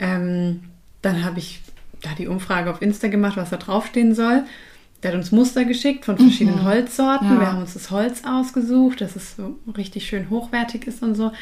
[0.01, 0.63] Ähm,
[1.03, 1.61] dann habe ich
[2.01, 4.45] da die Umfrage auf Insta gemacht, was da draufstehen soll.
[5.03, 6.65] Der hat uns Muster geschickt von verschiedenen mhm.
[6.65, 7.35] Holzsorten.
[7.35, 7.41] Ja.
[7.41, 11.33] Wir haben uns das Holz ausgesucht, dass es so richtig schön hochwertig ist und so.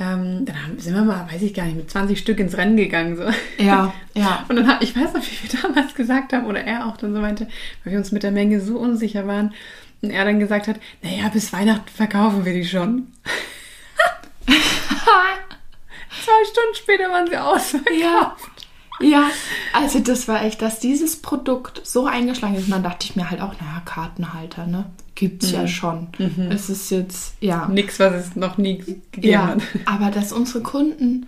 [0.00, 2.76] Ähm, dann haben, sind wir mal, weiß ich gar nicht, mit 20 Stück ins Rennen
[2.76, 3.16] gegangen.
[3.16, 3.22] So.
[3.62, 4.44] Ja, ja.
[4.48, 7.14] Und dann habe ich weiß noch, wie wir damals gesagt haben, oder er auch dann
[7.14, 7.46] so meinte,
[7.84, 9.54] weil wir uns mit der Menge so unsicher waren.
[10.04, 13.08] Und er dann gesagt hat, naja, bis Weihnachten verkaufen wir die schon.
[14.46, 17.98] Zwei Stunden später waren sie ausverkauft.
[18.00, 18.36] Ja.
[19.00, 19.28] Ja,
[19.72, 22.66] also das war echt, dass dieses Produkt so eingeschlagen ist.
[22.66, 24.86] Und dann dachte ich mir halt auch, naja, Kartenhalter, ne?
[25.16, 25.54] Gibt's mhm.
[25.54, 26.08] ja schon.
[26.18, 26.50] Mhm.
[26.52, 27.66] Es ist jetzt, ja.
[27.66, 28.78] Nichts, was es noch nie
[29.10, 29.62] gegeben ja, hat.
[29.86, 31.26] Aber dass unsere Kunden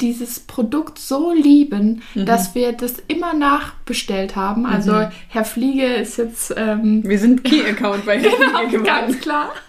[0.00, 2.26] dieses Produkt so lieben, mhm.
[2.26, 4.66] dass wir das immer nachbestellt haben.
[4.66, 5.08] Also mhm.
[5.28, 6.54] Herr Fliege ist jetzt...
[6.56, 8.84] Ähm, wir sind Key-Account bei Herr genau, Fliege geworden.
[8.84, 9.50] ganz klar.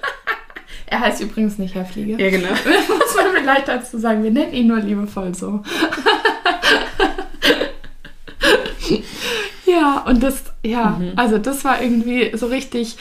[0.88, 2.21] Er heißt übrigens nicht Herr Fliege.
[2.21, 2.50] Ja, genau.
[2.89, 5.63] Muss man vielleicht dazu sagen, wir nennen ihn nur liebevoll so.
[9.65, 11.13] ja, und das, ja, mhm.
[11.15, 12.97] also das war irgendwie so richtig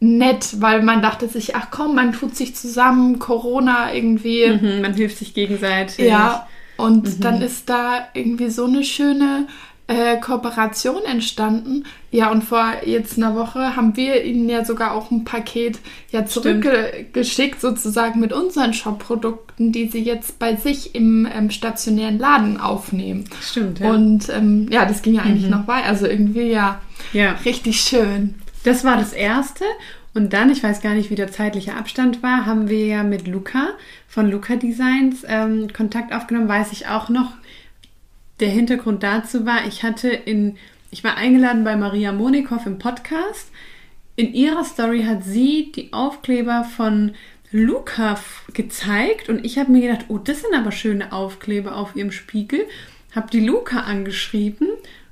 [0.00, 4.48] nett, weil man dachte sich, ach komm, man tut sich zusammen, Corona irgendwie.
[4.48, 6.06] Mhm, man hilft sich gegenseitig.
[6.06, 7.20] Ja, und mhm.
[7.20, 9.46] dann ist da irgendwie so eine schöne
[9.86, 11.84] äh, Kooperation entstanden.
[12.10, 15.78] Ja, und vor jetzt einer Woche haben wir ihnen ja sogar auch ein Paket
[16.10, 22.60] ja zurückgeschickt, sozusagen mit unseren Shop-Produkten, die sie jetzt bei sich im ähm, stationären Laden
[22.60, 23.24] aufnehmen.
[23.40, 23.90] Stimmt, ja.
[23.90, 25.58] Und ähm, ja, das ging ja eigentlich mhm.
[25.58, 25.88] noch weiter.
[25.88, 26.80] Also irgendwie ja,
[27.12, 28.34] ja richtig schön.
[28.64, 29.64] Das war das erste.
[30.14, 33.26] Und dann, ich weiß gar nicht, wie der zeitliche Abstand war, haben wir ja mit
[33.26, 33.70] Luca
[34.06, 37.32] von Luca Designs ähm, Kontakt aufgenommen, weiß ich auch noch.
[38.40, 40.56] Der Hintergrund dazu war, ich hatte in,
[40.90, 43.50] ich war eingeladen bei Maria Monikow im Podcast.
[44.16, 47.14] In ihrer Story hat sie die Aufkleber von
[47.50, 48.18] Luca
[48.52, 52.66] gezeigt und ich habe mir gedacht, oh, das sind aber schöne Aufkleber auf ihrem Spiegel.
[53.14, 54.68] Habe die Luca angeschrieben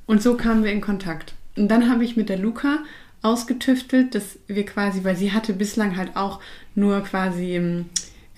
[0.06, 1.34] und so kamen wir in Kontakt.
[1.56, 2.80] Und dann habe ich mit der Luca
[3.22, 6.40] ausgetüftelt, dass wir quasi, weil sie hatte bislang halt auch
[6.74, 7.84] nur quasi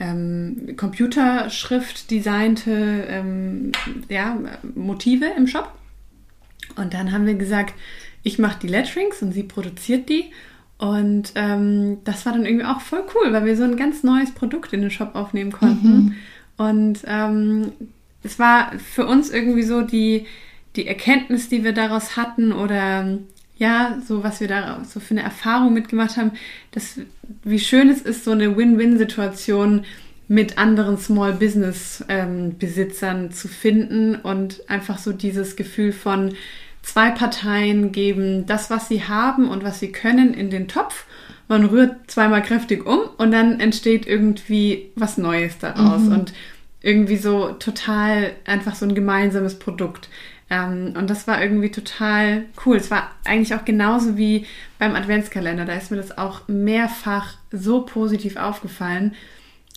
[0.00, 3.72] ähm, Computerschrift designte ähm,
[4.08, 4.38] ja,
[4.74, 5.72] Motive im Shop.
[6.76, 7.74] Und dann haben wir gesagt,
[8.22, 10.30] ich mache die Letterings und sie produziert die.
[10.78, 14.32] Und ähm, das war dann irgendwie auch voll cool, weil wir so ein ganz neues
[14.32, 15.88] Produkt in den Shop aufnehmen konnten.
[15.88, 16.14] Mhm.
[16.56, 17.72] Und ähm,
[18.24, 20.26] es war für uns irgendwie so die,
[20.74, 23.18] die Erkenntnis, die wir daraus hatten oder
[23.62, 26.32] ja, so was wir da so für eine Erfahrung mitgemacht haben,
[26.72, 26.98] dass
[27.44, 29.84] wie schön es ist, so eine Win-Win-Situation
[30.26, 36.34] mit anderen Small Business ähm, Besitzern zu finden und einfach so dieses Gefühl von
[36.82, 41.04] zwei Parteien geben das, was sie haben und was sie können, in den Topf.
[41.46, 46.12] Man rührt zweimal kräftig um und dann entsteht irgendwie was Neues daraus mhm.
[46.12, 46.32] und
[46.80, 50.08] irgendwie so total einfach so ein gemeinsames Produkt.
[50.52, 52.76] Ähm, und das war irgendwie total cool.
[52.76, 54.44] Es war eigentlich auch genauso wie
[54.78, 55.64] beim Adventskalender.
[55.64, 59.14] Da ist mir das auch mehrfach so positiv aufgefallen,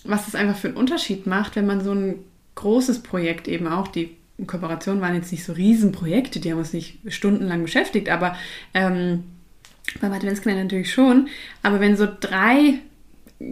[0.04, 2.16] was es einfach für einen Unterschied macht, wenn man so ein
[2.56, 7.00] großes Projekt eben auch, die Kooperationen waren jetzt nicht so Riesenprojekte, die haben uns nicht
[7.08, 8.36] stundenlang beschäftigt, aber
[8.74, 9.24] ähm,
[10.02, 11.30] beim Adventskalender natürlich schon.
[11.64, 12.80] Aber wenn so drei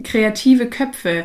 [0.02, 1.24] kreative Köpfe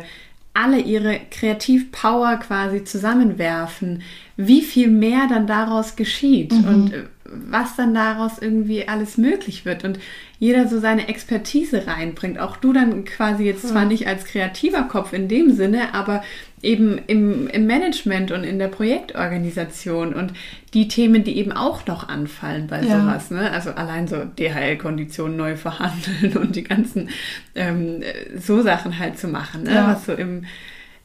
[0.52, 4.02] alle ihre Kreativpower quasi zusammenwerfen,
[4.36, 6.64] wie viel mehr dann daraus geschieht mhm.
[6.64, 10.00] und äh, was dann daraus irgendwie alles möglich wird und
[10.40, 12.40] jeder so seine Expertise reinbringt.
[12.40, 13.70] Auch du dann quasi jetzt ja.
[13.70, 16.24] zwar nicht als kreativer Kopf in dem Sinne, aber
[16.62, 20.32] eben im, im Management und in der Projektorganisation und
[20.74, 23.00] die Themen, die eben auch noch anfallen bei ja.
[23.00, 23.30] sowas.
[23.30, 23.50] Ne?
[23.50, 27.08] Also allein so DHL-Konditionen neu verhandeln und die ganzen
[27.54, 28.02] ähm,
[28.38, 29.74] so Sachen halt zu machen, ne?
[29.74, 29.86] Ja.
[29.88, 30.44] was so im,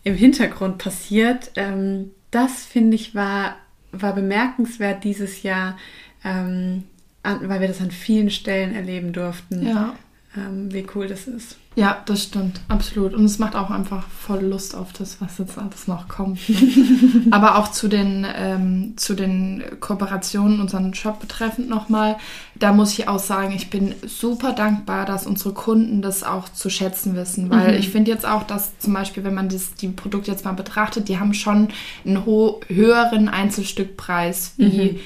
[0.03, 1.51] im Hintergrund passiert.
[1.55, 3.55] Ähm, das finde ich war,
[3.91, 5.77] war bemerkenswert dieses Jahr,
[6.23, 6.83] ähm,
[7.23, 9.95] an, weil wir das an vielen Stellen erleben durften, ja.
[10.37, 11.57] Ähm, wie cool das ist.
[11.77, 13.13] Ja, das stimmt, absolut.
[13.13, 16.39] Und es macht auch einfach voll Lust auf das, was jetzt alles noch kommt.
[17.31, 22.15] Aber auch zu den, ähm, zu den Kooperationen, unseren Shop betreffend nochmal,
[22.55, 26.69] da muss ich auch sagen, ich bin super dankbar, dass unsere Kunden das auch zu
[26.69, 27.49] schätzen wissen.
[27.49, 27.79] Weil mhm.
[27.79, 31.09] ich finde jetzt auch, dass zum Beispiel, wenn man das, die Produkte jetzt mal betrachtet,
[31.09, 31.67] die haben schon
[32.05, 34.99] einen höheren Einzelstückpreis wie mhm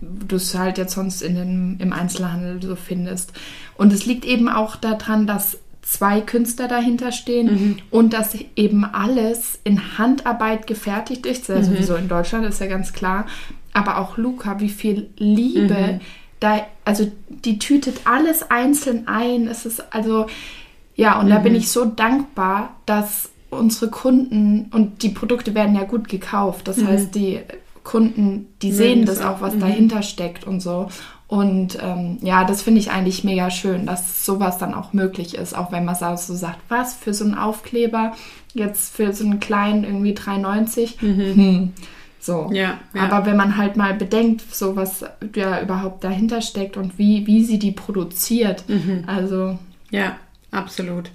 [0.00, 3.32] du es halt jetzt sonst in den, im Einzelhandel so findest.
[3.76, 7.76] Und es liegt eben auch daran, dass zwei Künstler dahinter stehen mhm.
[7.90, 11.50] und dass eben alles in Handarbeit gefertigt ist.
[11.50, 11.76] Also mhm.
[11.76, 13.26] sowieso in Deutschland ist ja ganz klar.
[13.72, 16.00] Aber auch Luca, wie viel Liebe mhm.
[16.40, 19.46] da, also die tütet alles einzeln ein.
[19.48, 20.26] Es ist also,
[20.94, 21.58] ja, und da bin mhm.
[21.60, 26.68] ich so dankbar, dass unsere Kunden und die Produkte werden ja gut gekauft.
[26.68, 26.88] Das mhm.
[26.88, 27.40] heißt, die
[27.88, 29.60] Kunden, die sehen das auch, was mhm.
[29.60, 30.90] dahinter steckt und so.
[31.26, 35.56] Und ähm, ja, das finde ich eigentlich mega schön, dass sowas dann auch möglich ist,
[35.56, 38.14] auch wenn man so sagt, was für so einen Aufkleber,
[38.52, 41.02] jetzt für so einen kleinen irgendwie 3,90.
[41.02, 41.34] Mhm.
[41.34, 41.72] Hm.
[42.20, 42.50] So.
[42.52, 46.98] Ja, ja, Aber wenn man halt mal bedenkt, so was ja überhaupt dahinter steckt und
[46.98, 49.04] wie, wie sie die produziert, mhm.
[49.06, 49.58] also.
[49.90, 50.18] Ja,
[50.50, 51.10] absolut.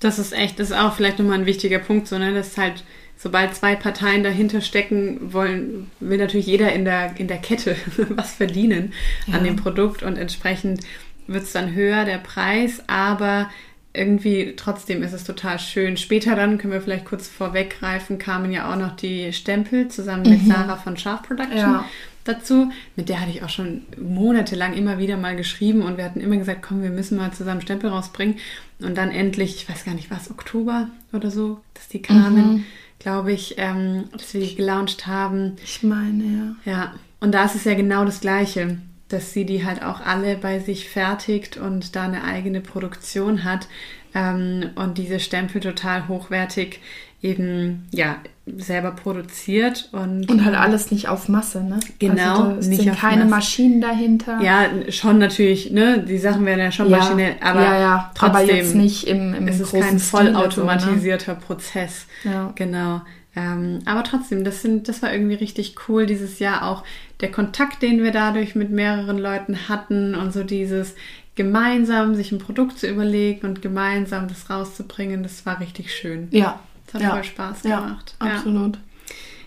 [0.00, 2.84] Das ist echt, das ist auch vielleicht nochmal ein wichtiger Punkt, so, ne, dass halt
[3.16, 7.76] sobald zwei Parteien dahinter stecken wollen, will natürlich jeder in der, in der Kette
[8.10, 8.92] was verdienen
[9.26, 9.34] ja.
[9.34, 10.80] an dem Produkt und entsprechend
[11.26, 13.50] wird es dann höher, der Preis, aber
[13.92, 15.96] irgendwie trotzdem ist es total schön.
[15.96, 20.42] Später dann, können wir vielleicht kurz vorweggreifen, kamen ja auch noch die Stempel zusammen mit
[20.42, 20.48] mhm.
[20.48, 21.84] Sarah von Sharp Production ja.
[22.24, 22.70] dazu.
[22.94, 26.36] Mit der hatte ich auch schon monatelang immer wieder mal geschrieben und wir hatten immer
[26.36, 28.36] gesagt, komm, wir müssen mal zusammen Stempel rausbringen.
[28.80, 32.56] Und dann endlich, ich weiß gar nicht, was, Oktober oder so, dass die kamen.
[32.56, 32.64] Mhm
[32.98, 35.56] glaube ich, ähm, dass wir die gelauncht haben.
[35.62, 36.72] Ich meine, ja.
[36.72, 38.78] Ja, und da ist es ja genau das Gleiche,
[39.08, 43.68] dass sie die halt auch alle bei sich fertigt und da eine eigene Produktion hat
[44.14, 46.80] ähm, und diese Stempel total hochwertig
[47.22, 51.80] eben ja selber produziert und und halt alles nicht auf Masse, ne?
[51.98, 53.30] Genau, also es nicht sind keine Masse.
[53.30, 54.40] Maschinen dahinter.
[54.40, 56.04] Ja, schon natürlich, ne?
[56.06, 59.34] Die Sachen werden ja schon ja, maschinell, aber ja, ja, trotzdem aber jetzt nicht im,
[59.34, 61.44] im es ist kein vollautomatisierter so, ne?
[61.44, 62.06] Prozess.
[62.22, 62.52] Ja.
[62.54, 63.00] Genau.
[63.34, 66.84] Ähm, aber trotzdem, das sind, das war irgendwie richtig cool dieses Jahr auch
[67.20, 70.94] der Kontakt, den wir dadurch mit mehreren Leuten hatten und so dieses
[71.34, 76.28] gemeinsam sich ein Produkt zu überlegen und gemeinsam das rauszubringen, das war richtig schön.
[76.30, 76.60] Ja.
[76.86, 77.10] Das hat ja.
[77.10, 78.14] voll Spaß gemacht.
[78.20, 78.78] Ja, absolut.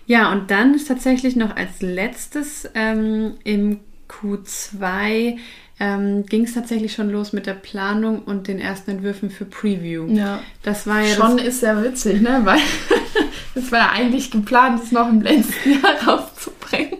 [0.06, 5.38] Ja, und dann ist tatsächlich noch als letztes ähm, im Q2
[5.78, 10.06] ähm, ging es tatsächlich schon los mit der Planung und den ersten Entwürfen für Preview.
[10.08, 10.40] Ja.
[10.62, 12.40] Das war ja Schon ist sehr witzig, ne?
[12.44, 12.58] Weil
[13.54, 16.98] es war ja eigentlich geplant, es noch im letzten Jahr rauszubringen.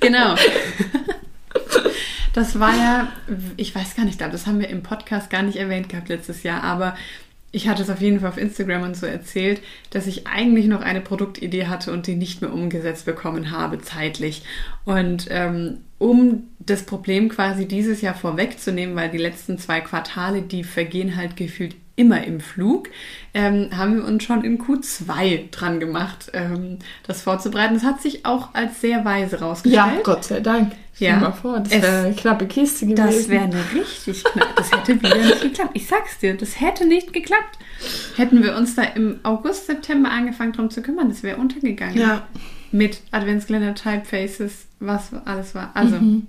[0.00, 0.34] Genau.
[2.32, 3.08] Das war ja,
[3.56, 6.62] ich weiß gar nicht, das haben wir im Podcast gar nicht erwähnt gehabt letztes Jahr,
[6.62, 6.94] aber
[7.52, 10.82] ich hatte es auf jeden Fall auf Instagram und so erzählt, dass ich eigentlich noch
[10.82, 14.42] eine Produktidee hatte und die nicht mehr umgesetzt bekommen habe, zeitlich.
[14.84, 20.64] Und ähm, um das Problem quasi dieses Jahr vorwegzunehmen, weil die letzten zwei Quartale, die
[20.64, 22.88] vergehen halt gefühlt immer im Flug,
[23.34, 27.74] ähm, haben wir uns schon in Q2 dran gemacht, ähm, das vorzubereiten.
[27.74, 29.96] Das hat sich auch als sehr weise rausgestellt.
[29.96, 30.72] Ja, Gott sei Dank.
[30.98, 31.16] Ja.
[31.18, 33.04] mal vor, das wäre eine knappe Kiste gewesen.
[33.06, 34.56] Das wäre eine richtig knapp.
[34.56, 35.70] Das hätte wieder nicht geklappt.
[35.74, 37.58] Ich sag's dir, das hätte nicht geklappt.
[38.16, 41.98] Hätten wir uns da im August, September angefangen drum zu kümmern, das wäre untergegangen.
[41.98, 42.26] Ja.
[42.72, 45.70] Mit Adventskalender, Typefaces, was alles war.
[45.74, 46.26] Also, Mhm.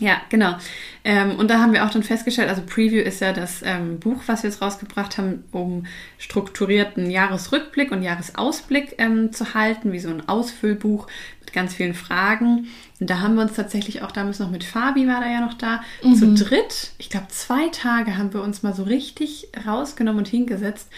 [0.00, 0.56] Ja, genau.
[1.04, 4.22] Ähm, und da haben wir auch dann festgestellt, also Preview ist ja das ähm, Buch,
[4.26, 5.86] was wir jetzt rausgebracht haben, um
[6.18, 11.06] strukturierten Jahresrückblick und Jahresausblick ähm, zu halten, wie so ein Ausfüllbuch
[11.40, 12.68] mit ganz vielen Fragen.
[13.00, 15.54] Und da haben wir uns tatsächlich auch damals noch mit Fabi war da ja noch
[15.54, 20.28] da, zu dritt, ich glaube zwei Tage haben wir uns mal so richtig rausgenommen und
[20.28, 20.88] hingesetzt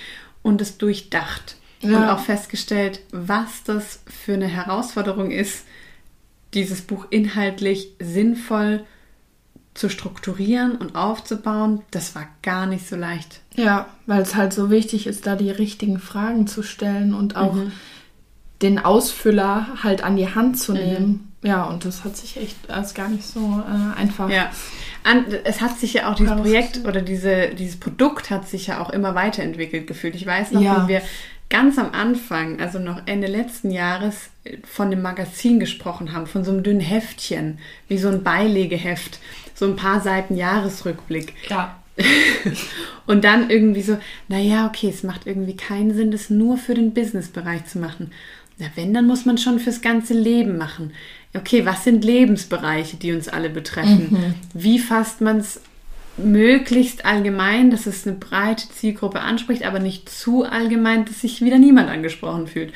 [0.42, 1.56] und es durchdacht.
[1.82, 2.14] Und Ja.
[2.14, 5.64] auch festgestellt, was das für eine Herausforderung ist,
[6.54, 8.84] dieses Buch inhaltlich sinnvoll
[9.74, 13.40] zu strukturieren und aufzubauen, das war gar nicht so leicht.
[13.54, 17.54] Ja, weil es halt so wichtig ist, da die richtigen Fragen zu stellen und auch
[17.54, 17.72] Mhm.
[18.62, 21.32] den Ausfüller halt an die Hand zu nehmen.
[21.42, 24.28] Ja, und das hat sich echt als gar nicht so äh, einfach.
[24.28, 24.50] Ja.
[25.04, 28.80] An, es hat sich ja auch dieses Projekt oder diese, dieses Produkt hat sich ja
[28.82, 30.14] auch immer weiterentwickelt gefühlt.
[30.16, 30.84] Ich weiß noch, Ja.
[30.84, 31.02] wie wir
[31.50, 34.30] ganz am Anfang, also noch Ende letzten Jahres,
[34.64, 37.58] von dem Magazin gesprochen haben, von so einem dünnen Heftchen,
[37.88, 39.18] wie so ein Beilegeheft,
[39.54, 41.34] so ein paar Seiten Jahresrückblick.
[41.48, 41.76] Ja.
[43.06, 46.94] Und dann irgendwie so, naja, okay, es macht irgendwie keinen Sinn, das nur für den
[46.94, 48.12] Businessbereich zu machen.
[48.58, 50.92] Na, wenn, dann muss man schon fürs ganze Leben machen.
[51.34, 54.34] Okay, was sind Lebensbereiche, die uns alle betreffen?
[54.54, 55.60] Wie fasst man es
[56.16, 61.58] möglichst allgemein, dass es eine breite Zielgruppe anspricht, aber nicht zu allgemein, dass sich wieder
[61.58, 62.72] niemand angesprochen fühlt?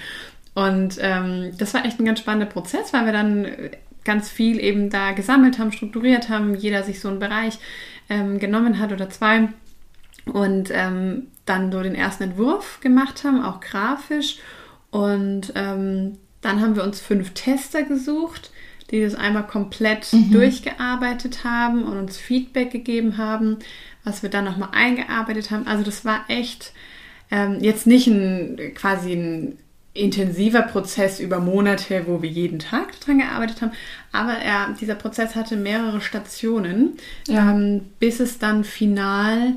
[0.55, 3.71] Und ähm, das war echt ein ganz spannender Prozess, weil wir dann äh,
[4.05, 7.59] ganz viel eben da gesammelt haben, strukturiert haben, jeder sich so einen Bereich
[8.09, 9.49] ähm, genommen hat oder zwei
[10.27, 14.39] und ähm, dann so den ersten Entwurf gemacht haben, auch grafisch.
[14.91, 18.51] Und ähm, dann haben wir uns fünf Tester gesucht,
[18.95, 23.59] die das einmal komplett durchgearbeitet haben und uns Feedback gegeben haben,
[24.05, 25.67] was wir dann nochmal eingearbeitet haben.
[25.67, 26.73] Also das war echt
[27.31, 29.59] ähm, jetzt nicht ein quasi ein
[29.95, 33.71] intensiver Prozess über Monate, wo wir jeden Tag dran gearbeitet haben,
[34.11, 36.95] aber er, dieser Prozess hatte mehrere Stationen,
[37.29, 37.53] Ja.
[37.53, 39.55] ähm, bis es dann final,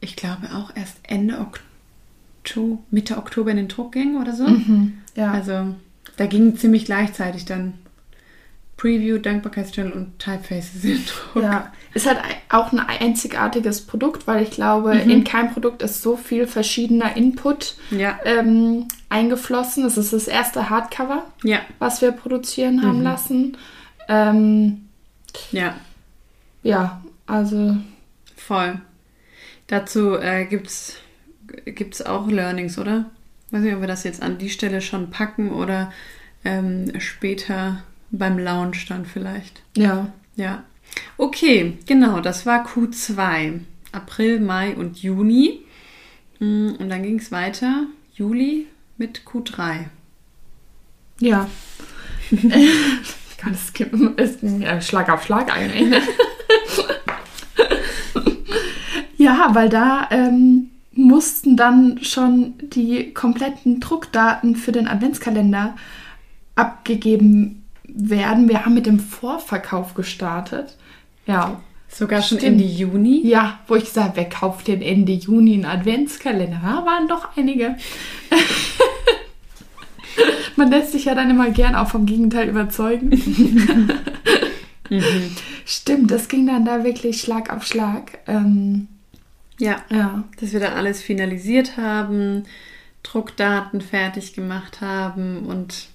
[0.00, 4.46] ich glaube auch erst Ende Oktober, Mitte Oktober in den Druck ging oder so.
[5.14, 5.32] Ja.
[5.32, 5.74] Also
[6.18, 7.72] da ging ziemlich gleichzeitig dann
[8.80, 11.42] Preview, Dankbarkeitsjournal und Typefaces in Druck.
[11.42, 16.16] Ja, ist halt auch ein einzigartiges Produkt, weil ich glaube, in kein Produkt ist so
[16.16, 18.18] viel verschiedener Input Ja.
[18.24, 19.84] ähm, eingeflossen.
[19.84, 23.58] Es ist das erste Hardcover, Ja, was wir produzieren haben lassen.
[24.08, 24.88] Ähm,
[25.52, 25.74] ja,
[26.62, 27.76] ja, also
[28.34, 28.80] voll.
[29.66, 30.96] Dazu äh, gibt's
[31.66, 33.10] gibt's auch Learnings, oder?
[33.50, 35.92] Weiß nicht, ob wir das jetzt an die Stelle schon packen oder
[36.44, 39.62] ähm, später beim Launch dann vielleicht.
[39.76, 40.64] ja, Ja.
[41.16, 43.60] Okay, genau, das war Q2.
[43.92, 45.60] April, Mai und Juni.
[46.40, 48.66] Mm, Und dann ging es weiter, Juli
[48.98, 49.86] mit Q3.
[51.20, 51.48] ja.
[53.42, 55.88] Gott, es gibt ist ein äh, Schlag auf Schlag eigentlich.
[55.88, 56.00] Ne?
[59.16, 65.76] ja, weil da ähm, mussten dann schon die kompletten Druckdaten für den Adventskalender
[66.54, 67.59] abgegeben
[67.94, 68.48] werden.
[68.48, 70.76] Wir haben mit dem Vorverkauf gestartet.
[71.26, 71.60] Ja,
[71.92, 72.60] Sogar schon Stimmt.
[72.60, 73.26] Ende Juni.
[73.26, 76.60] ja, wo ich gesagt, wer kauft denn Ende Juni einen Adventskalender?
[76.62, 77.76] Ja, waren doch einige.
[80.56, 83.10] Man lässt sich ja dann immer gern auch vom Gegenteil überzeugen.
[85.66, 88.18] Stimmt, das ging dann da wirklich Schlag auf Schlag.
[88.26, 88.88] Ähm,
[89.58, 92.44] Ja, ja, dass wir da alles finalisiert haben,
[93.02, 95.88] Druckdaten fertig gemacht haben und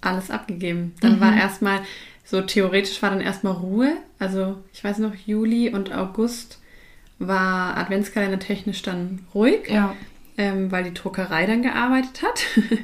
[0.00, 0.94] alles abgegeben.
[1.00, 1.80] Dann war erstmal
[2.24, 3.96] so theoretisch war dann erstmal Ruhe.
[4.18, 6.60] Also ich weiß noch, Juli und August
[7.18, 9.68] war Adventskalender technisch dann ruhig.
[9.68, 9.94] Ja.
[10.36, 12.44] Ähm, weil die Druckerei dann gearbeitet hat.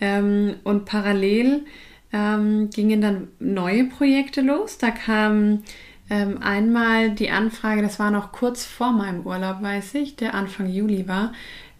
[0.00, 1.64] ähm, und parallel
[2.12, 4.78] ähm, gingen dann neue Projekte los.
[4.78, 5.64] Da kam
[6.10, 10.68] ähm, einmal die Anfrage, das war noch kurz vor meinem Urlaub, weiß ich, der Anfang
[10.68, 11.32] Juli war,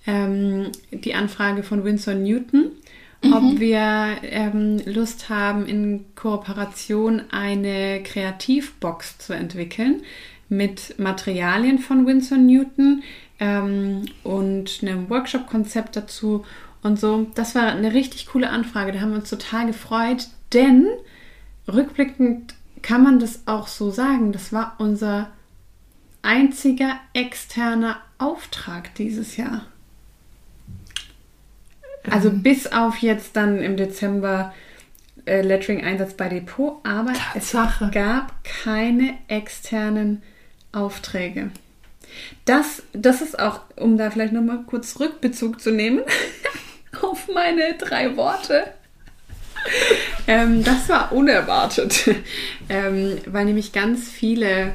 [0.06, 2.72] ähm, die Anfrage von Winsor Newton,
[3.22, 3.32] mhm.
[3.32, 10.02] ob wir ähm, Lust haben, in Kooperation eine Kreativbox zu entwickeln
[10.48, 13.02] mit Materialien von Winsor Newton
[13.40, 16.44] ähm, und einem Workshop-Konzept dazu
[16.82, 17.26] und so.
[17.34, 20.86] Das war eine richtig coole Anfrage, da haben wir uns total gefreut, denn
[21.66, 24.32] rückblickend kann man das auch so sagen.
[24.32, 25.30] Das war unser
[26.22, 29.66] einziger externer Auftrag dieses Jahr.
[32.10, 34.52] Also bis auf jetzt dann im Dezember
[35.24, 37.84] äh, Lettering-Einsatz bei Depot, aber Tatsache.
[37.86, 40.22] es gab keine externen
[40.72, 41.50] Aufträge.
[42.44, 46.00] Das, das ist auch, um da vielleicht nochmal kurz Rückbezug zu nehmen
[47.02, 48.64] auf meine drei Worte
[50.26, 52.10] ähm, das war unerwartet,
[52.68, 54.72] ähm, weil nämlich ganz viele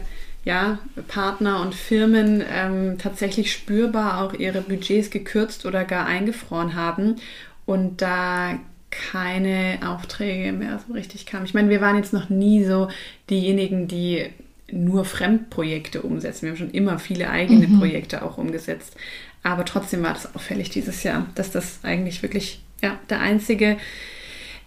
[0.47, 0.79] ja,
[1.09, 7.17] Partner und Firmen ähm, tatsächlich spürbar auch ihre Budgets gekürzt oder gar eingefroren haben
[7.65, 8.57] und da
[8.89, 11.43] keine Aufträge mehr so richtig kamen.
[11.43, 12.87] Ich meine, wir waren jetzt noch nie so
[13.29, 14.27] diejenigen, die
[14.71, 16.43] nur Fremdprojekte umsetzen.
[16.43, 17.79] Wir haben schon immer viele eigene mhm.
[17.79, 18.95] Projekte auch umgesetzt.
[19.43, 23.75] Aber trotzdem war das auffällig dieses Jahr, dass das eigentlich wirklich ja, der einzige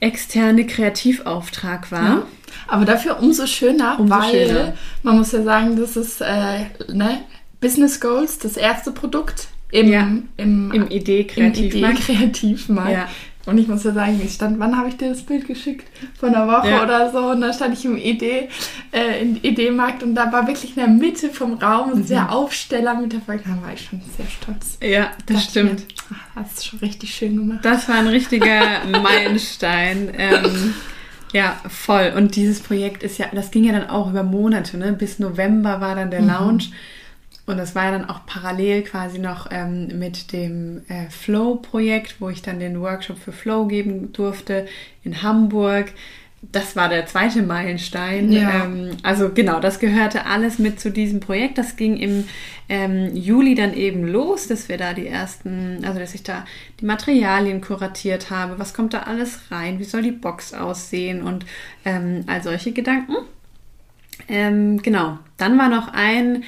[0.01, 2.05] externe Kreativauftrag war.
[2.05, 2.27] Ja,
[2.67, 4.75] aber dafür umso schöner, umso weil schöner.
[5.03, 7.21] man muss ja sagen, das ist äh, ne,
[7.61, 12.09] Business Goals, das erste Produkt im, ja, im, im Idee-Kreativmarkt.
[12.09, 13.09] Idee ja.
[13.51, 15.89] Und ich muss ja sagen, ich stand, wann habe ich dir das Bild geschickt?
[16.17, 16.85] Vor einer Woche ja.
[16.85, 17.19] oder so.
[17.19, 18.49] Und da stand ich im Idee,
[18.93, 22.05] äh, im Idee-Markt und da war wirklich in der Mitte vom Raum mhm.
[22.05, 23.43] sehr Aufsteller mit der Folge.
[23.45, 24.79] Da war ich schon sehr stolz.
[24.81, 25.81] Ja, das da stimmt.
[25.81, 27.65] Mir, ach, hast du schon richtig schön gemacht.
[27.65, 30.13] Das war ein richtiger Meilenstein.
[30.17, 30.75] Ähm,
[31.33, 32.13] ja, voll.
[32.17, 34.93] Und dieses Projekt ist ja, das ging ja dann auch über Monate, ne?
[34.93, 36.29] Bis November war dann der mhm.
[36.29, 36.71] Launch.
[37.51, 42.29] Und das war ja dann auch parallel quasi noch ähm, mit dem äh, Flow-Projekt, wo
[42.29, 44.67] ich dann den Workshop für Flow geben durfte
[45.03, 45.93] in Hamburg.
[46.43, 48.33] Das war der zweite Meilenstein.
[48.33, 48.65] Ja.
[48.65, 51.59] Ähm, also genau, das gehörte alles mit zu diesem Projekt.
[51.59, 52.25] Das ging im
[52.69, 56.47] ähm, Juli dann eben los, dass wir da die ersten, also dass ich da
[56.81, 58.59] die Materialien kuratiert habe.
[58.59, 59.79] Was kommt da alles rein?
[59.81, 61.23] Wie soll die Box aussehen?
[61.23, 61.45] Und
[61.85, 63.17] ähm, all solche Gedanken.
[64.29, 66.45] Ähm, genau, dann war noch ein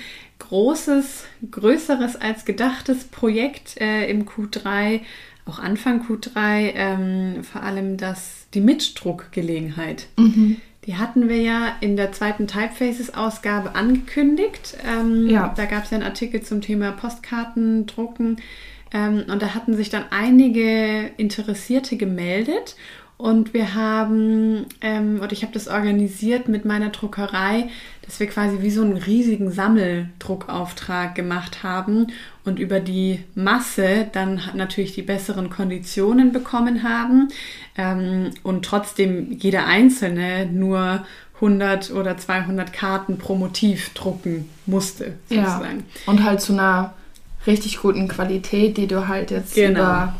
[0.52, 5.00] großes, größeres als gedachtes Projekt äh, im Q3,
[5.46, 10.08] auch Anfang Q3, ähm, vor allem das, die Mitdruckgelegenheit.
[10.18, 10.60] Mhm.
[10.84, 14.76] Die hatten wir ja in der zweiten Typefaces-Ausgabe angekündigt.
[14.86, 15.54] Ähm, ja.
[15.56, 18.36] Da gab es ja einen Artikel zum Thema Postkartendrucken.
[18.92, 22.76] Ähm, und da hatten sich dann einige Interessierte gemeldet.
[23.22, 27.68] Und wir haben, ähm, oder ich habe das organisiert mit meiner Druckerei,
[28.04, 32.08] dass wir quasi wie so einen riesigen Sammeldruckauftrag gemacht haben
[32.44, 37.28] und über die Masse dann natürlich die besseren Konditionen bekommen haben
[37.78, 41.06] ähm, und trotzdem jeder Einzelne nur
[41.36, 45.14] 100 oder 200 Karten pro Motiv drucken musste.
[45.28, 45.78] Sozusagen.
[45.78, 46.12] Ja.
[46.12, 46.94] Und halt zu einer
[47.46, 49.78] richtig guten Qualität, die du halt jetzt genau.
[49.78, 50.14] über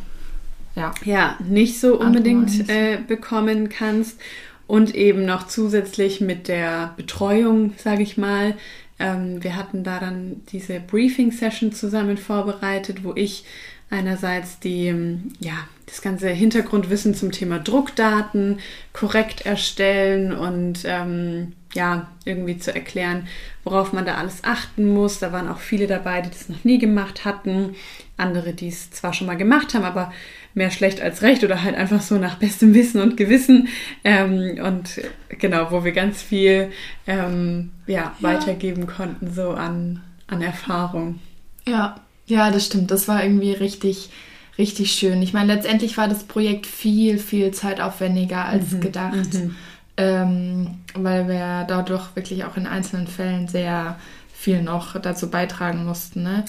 [0.75, 4.21] ja, ja nicht so unbedingt äh, bekommen kannst.
[4.67, 8.55] Und eben noch zusätzlich mit der Betreuung, sage ich mal.
[8.99, 13.45] Ähm, wir hatten da dann diese Briefing-Session zusammen vorbereitet, wo ich
[13.91, 15.53] einerseits die, ähm, ja,
[15.87, 18.61] das ganze Hintergrundwissen zum Thema Druckdaten
[18.95, 23.29] korrekt erstellen und ähm, ja, irgendwie zu erklären,
[23.65, 25.19] worauf man da alles achten muss.
[25.19, 27.75] Da waren auch viele dabei, die das noch nie gemacht hatten.
[28.17, 30.13] Andere, die es zwar schon mal gemacht haben, aber
[30.55, 33.69] mehr schlecht als recht oder halt einfach so nach bestem Wissen und Gewissen.
[34.05, 36.71] Ähm, und genau, wo wir ganz viel
[37.07, 41.21] ähm, ja, ja, weitergeben konnten, so an, an Erfahrung.
[41.67, 41.97] Ja,
[42.27, 42.91] ja, das stimmt.
[42.91, 44.11] Das war irgendwie richtig,
[44.59, 45.23] richtig schön.
[45.23, 49.35] Ich meine, letztendlich war das Projekt viel, viel zeitaufwendiger als mhm, gedacht.
[49.35, 49.57] Mhm.
[49.97, 53.99] Ähm, weil wir dadurch wirklich auch in einzelnen Fällen sehr
[54.33, 56.23] viel noch dazu beitragen mussten.
[56.23, 56.45] Ne?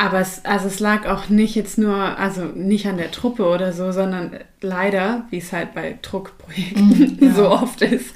[0.00, 3.74] Aber es, also es lag auch nicht jetzt nur, also nicht an der Truppe oder
[3.74, 7.34] so, sondern leider, wie es halt bei Druckprojekten mm, ja.
[7.34, 8.14] so oft ist,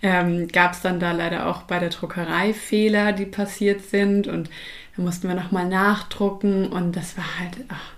[0.00, 4.48] ähm, gab es dann da leider auch bei der Druckerei Fehler, die passiert sind und
[4.96, 7.92] da mussten wir nochmal nachdrucken und das war halt, ach,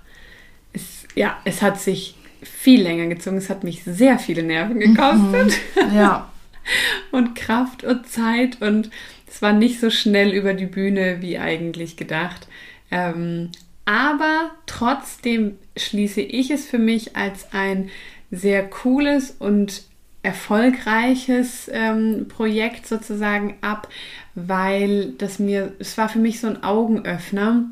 [0.72, 5.60] es, ja, es hat sich viel länger gezogen, es hat mich sehr viele Nerven gekostet.
[5.76, 5.96] Mhm.
[5.96, 6.32] Ja.
[7.12, 8.90] und Kraft und Zeit und
[9.28, 12.48] es war nicht so schnell über die Bühne wie eigentlich gedacht.
[12.90, 13.50] Ähm,
[13.84, 17.90] aber trotzdem schließe ich es für mich als ein
[18.30, 19.84] sehr cooles und
[20.22, 23.88] erfolgreiches ähm, Projekt sozusagen ab,
[24.34, 27.64] weil das mir, es war für mich so ein Augenöffner,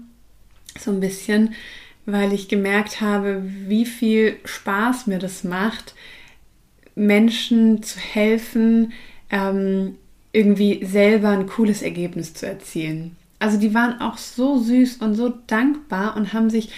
[0.79, 1.55] so ein bisschen,
[2.07, 5.95] weil ich gemerkt habe, wie viel Spaß mir das macht,
[6.95, 8.93] Menschen zu helfen,
[9.31, 9.97] ähm,
[10.33, 13.17] irgendwie selber ein cooles Ergebnis zu erzielen.
[13.39, 16.71] Also die waren auch so süß und so dankbar und haben sich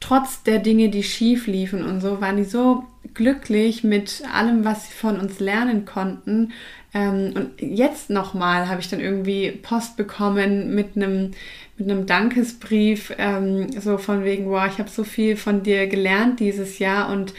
[0.00, 2.84] trotz der Dinge, die schief liefen und so, waren die so
[3.14, 6.52] glücklich mit allem, was sie von uns lernen konnten.
[6.92, 11.32] Ähm, und jetzt nochmal habe ich dann irgendwie Post bekommen mit einem
[11.80, 16.38] mit einem Dankesbrief, ähm, so von wegen, wow, ich habe so viel von dir gelernt
[16.38, 17.32] dieses Jahr und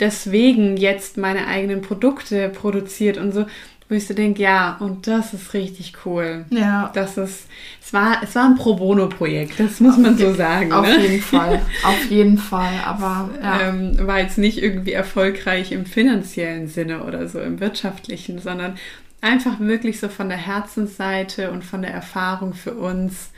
[0.00, 3.46] deswegen jetzt meine eigenen Produkte produziert und so
[3.88, 6.46] wo ich so denke, ja, und das ist richtig cool.
[6.50, 6.90] Ja.
[6.94, 7.46] Das ist,
[7.82, 10.72] es war, es war ein Pro Bono-Projekt, das muss man so sagen.
[10.72, 10.98] Auf ne?
[11.00, 13.68] jeden Fall, auf jeden Fall, aber ja.
[13.68, 18.76] ähm, war jetzt nicht irgendwie erfolgreich im finanziellen Sinne oder so, im wirtschaftlichen, sondern
[19.20, 23.30] einfach wirklich so von der Herzensseite und von der Erfahrung für uns,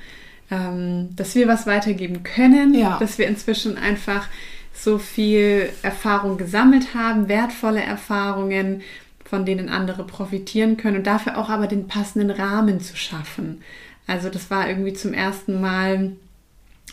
[0.51, 2.99] ähm, dass wir was weitergeben können, ja.
[2.99, 4.29] dass wir inzwischen einfach
[4.73, 8.83] so viel Erfahrung gesammelt haben, wertvolle Erfahrungen,
[9.29, 13.63] von denen andere profitieren können und dafür auch aber den passenden Rahmen zu schaffen.
[14.07, 16.13] Also das war irgendwie zum ersten Mal,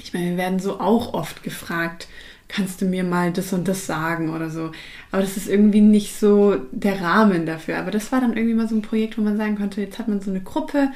[0.02, 2.08] ich meine, wir werden so auch oft gefragt,
[2.48, 4.72] kannst du mir mal das und das sagen oder so.
[5.12, 7.78] Aber das ist irgendwie nicht so der Rahmen dafür.
[7.78, 10.08] Aber das war dann irgendwie mal so ein Projekt, wo man sagen konnte, jetzt hat
[10.08, 10.90] man so eine Gruppe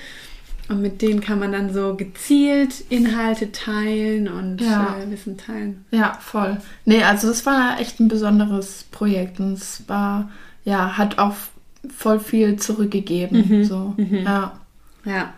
[0.69, 4.97] und mit denen kann man dann so gezielt Inhalte teilen und ja.
[4.99, 5.85] äh, Wissen teilen.
[5.91, 6.57] Ja, voll.
[6.85, 10.29] Nee, also das war echt ein besonderes Projekt und es war
[10.67, 11.33] ja, hat auch
[11.95, 13.47] voll viel zurückgegeben.
[13.47, 13.63] Mhm.
[13.63, 13.93] So.
[13.95, 14.25] Mhm.
[14.25, 14.59] Ja.
[15.05, 15.33] Ja.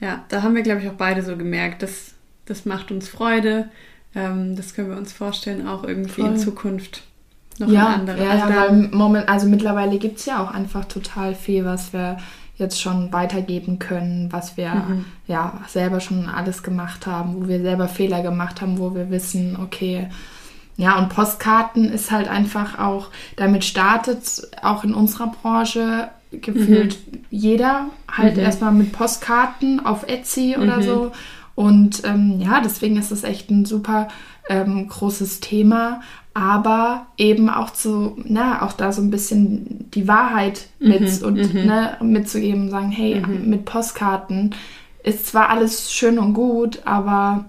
[0.00, 2.12] Ja, da haben wir, glaube ich, auch beide so gemerkt, dass
[2.44, 3.70] das macht uns Freude.
[4.14, 6.26] Ähm, das können wir uns vorstellen, auch irgendwie voll.
[6.26, 7.04] in Zukunft
[7.58, 8.22] noch ja, andere.
[8.22, 11.94] Ja, also, ja, weil Moment, also mittlerweile gibt es ja auch einfach total viel, was
[11.94, 12.18] wir
[12.56, 15.04] jetzt schon weitergeben können, was wir mhm.
[15.26, 19.56] ja selber schon alles gemacht haben, wo wir selber Fehler gemacht haben, wo wir wissen,
[19.60, 20.08] okay,
[20.78, 27.18] ja, und Postkarten ist halt einfach auch, damit startet auch in unserer Branche gefühlt mhm.
[27.30, 28.42] jeder halt mhm.
[28.44, 30.82] erstmal mit Postkarten auf Etsy oder mhm.
[30.82, 31.12] so.
[31.56, 34.06] Und ähm, ja, deswegen ist es echt ein super
[34.48, 36.00] ähm, großes Thema,
[36.32, 41.26] aber eben auch zu, na, auch da so ein bisschen die Wahrheit mit mhm.
[41.26, 41.66] und mhm.
[41.66, 43.50] ne, mitzugeben und sagen, hey, mhm.
[43.50, 44.54] mit Postkarten
[45.02, 47.46] ist zwar alles schön und gut, aber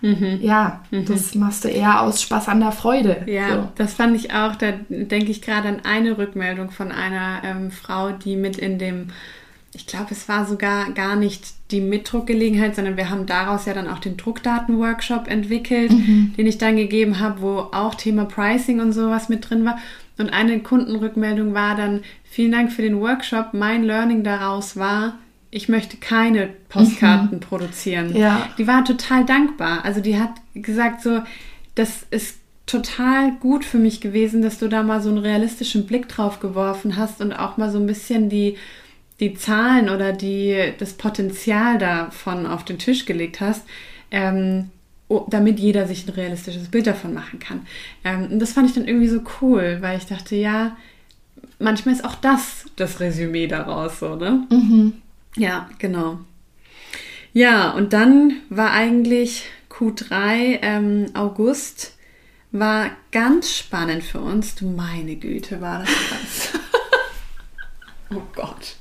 [0.00, 0.38] Mhm.
[0.40, 1.04] Ja, mhm.
[1.06, 3.22] das machst du eher aus Spaß an der Freude.
[3.26, 3.68] Ja, so.
[3.76, 4.56] das fand ich auch.
[4.56, 9.08] Da denke ich gerade an eine Rückmeldung von einer ähm, Frau, die mit in dem,
[9.74, 13.88] ich glaube, es war sogar gar nicht die Mitdruckgelegenheit, sondern wir haben daraus ja dann
[13.88, 16.34] auch den Druckdaten-Workshop entwickelt, mhm.
[16.36, 19.78] den ich dann gegeben habe, wo auch Thema Pricing und sowas mit drin war.
[20.18, 23.50] Und eine Kundenrückmeldung war dann, vielen Dank für den Workshop.
[23.52, 25.14] Mein Learning daraus war,
[25.50, 27.40] ich möchte keine Postkarten mhm.
[27.40, 28.14] produzieren.
[28.14, 28.48] Ja.
[28.58, 29.84] Die war total dankbar.
[29.84, 31.20] Also die hat gesagt so,
[31.74, 32.36] das ist
[32.66, 36.96] total gut für mich gewesen, dass du da mal so einen realistischen Blick drauf geworfen
[36.96, 38.56] hast und auch mal so ein bisschen die,
[39.20, 43.64] die Zahlen oder die, das Potenzial davon auf den Tisch gelegt hast,
[44.10, 44.70] ähm,
[45.28, 47.66] damit jeder sich ein realistisches Bild davon machen kann.
[48.04, 50.76] Ähm, und das fand ich dann irgendwie so cool, weil ich dachte, ja,
[51.58, 54.46] manchmal ist auch das das Resümee daraus so, ne?
[54.50, 54.92] Mhm.
[55.36, 56.20] Ja, genau.
[57.32, 61.94] Ja, und dann war eigentlich Q3 ähm, August
[62.50, 64.54] war ganz spannend für uns.
[64.54, 66.52] Du meine Güte, war das krass.
[68.14, 68.76] oh Gott.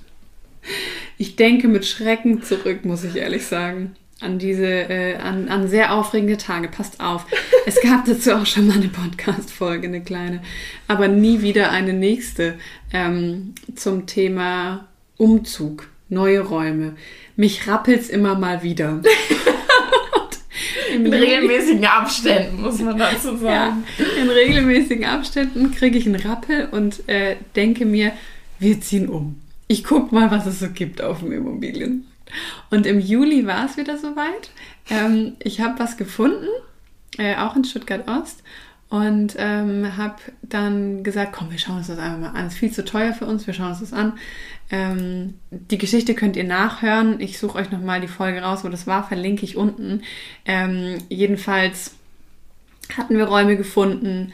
[1.17, 3.95] Ich denke mit Schrecken zurück, muss ich ehrlich sagen.
[4.19, 6.69] An diese, äh, an, an sehr aufregende Tage.
[6.69, 7.25] Passt auf.
[7.67, 10.41] Es gab dazu auch schon mal eine Podcast-Folge, eine kleine.
[10.87, 12.57] Aber nie wieder eine nächste
[12.91, 14.87] ähm, zum Thema
[15.17, 16.95] Umzug neue Räume.
[17.35, 19.01] Mich rappelt's immer mal wieder.
[20.93, 23.83] in regelmäßigen Abständen, muss man dazu sagen.
[23.97, 28.11] Ja, in regelmäßigen Abständen kriege ich einen Rappel und äh, denke mir,
[28.59, 29.39] wir ziehen um.
[29.67, 32.05] Ich gucke mal, was es so gibt auf dem Immobilienmarkt.
[32.69, 34.51] Und im Juli war es wieder soweit.
[34.89, 36.47] Ähm, ich habe was gefunden,
[37.17, 38.43] äh, auch in Stuttgart Ost
[38.89, 42.47] und ähm, habe dann gesagt, komm, wir schauen uns das einfach mal an.
[42.47, 44.13] Es ist viel zu teuer für uns, wir schauen uns das an.
[44.71, 47.19] Ähm, die Geschichte könnt ihr nachhören.
[47.19, 50.03] Ich suche euch nochmal die Folge raus, wo das war, verlinke ich unten.
[50.45, 51.95] Ähm, jedenfalls
[52.97, 54.31] hatten wir Räume gefunden.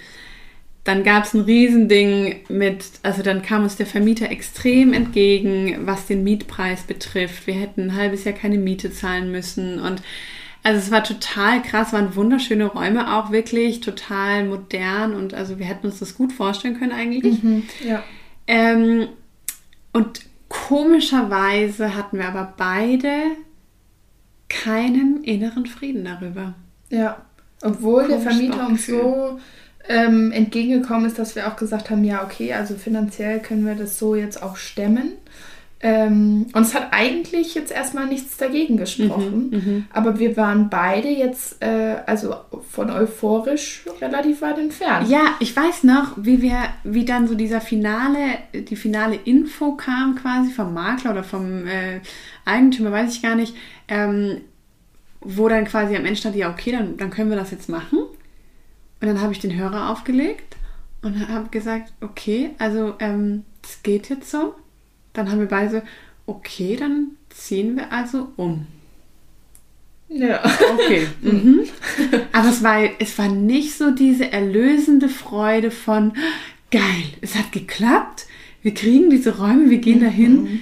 [0.83, 6.07] dann gab es ein Riesending mit, also dann kam uns der Vermieter extrem entgegen, was
[6.07, 7.47] den Mietpreis betrifft.
[7.47, 10.01] Wir hätten ein halbes Jahr keine Miete zahlen müssen und
[10.63, 15.65] also es war total krass, waren wunderschöne Räume auch wirklich, total modern und also wir
[15.65, 17.43] hätten uns das gut vorstellen können eigentlich.
[17.43, 18.01] Mhm, ja.
[18.47, 19.09] Ähm,
[19.91, 23.09] und komischerweise hatten wir aber beide
[24.47, 26.53] keinen inneren Frieden darüber.
[26.89, 27.25] Ja,
[27.61, 29.39] obwohl der Vermieter uns so
[29.87, 33.99] ähm, entgegengekommen ist, dass wir auch gesagt haben, ja, okay, also finanziell können wir das
[33.99, 35.13] so jetzt auch stemmen.
[35.85, 41.09] Ähm, und es hat eigentlich jetzt erstmal nichts dagegen gesprochen, Mhm, aber wir waren beide
[41.09, 42.35] jetzt äh, also
[42.69, 45.09] von euphorisch relativ weit entfernt.
[45.09, 50.15] Ja, ich weiß noch, wie wir, wie dann so dieser finale, die finale Info kam
[50.15, 51.99] quasi vom Makler oder vom äh,
[52.45, 53.53] Eigentümer, weiß ich gar nicht,
[53.89, 54.39] ähm,
[55.19, 57.99] wo dann quasi am Ende stand, ja, okay, dann, dann können wir das jetzt machen.
[57.99, 60.55] Und dann habe ich den Hörer aufgelegt
[61.01, 64.55] und habe gesagt, okay, also ähm, es geht jetzt so.
[65.13, 65.81] Dann haben wir beide so,
[66.25, 68.67] okay, dann ziehen wir also um.
[70.09, 70.41] Ja.
[70.73, 71.07] Okay.
[71.21, 71.61] mhm.
[72.31, 76.13] Aber es war, es war nicht so diese erlösende Freude von
[76.71, 78.25] geil, es hat geklappt,
[78.61, 80.61] wir kriegen diese Räume, wir gehen dahin.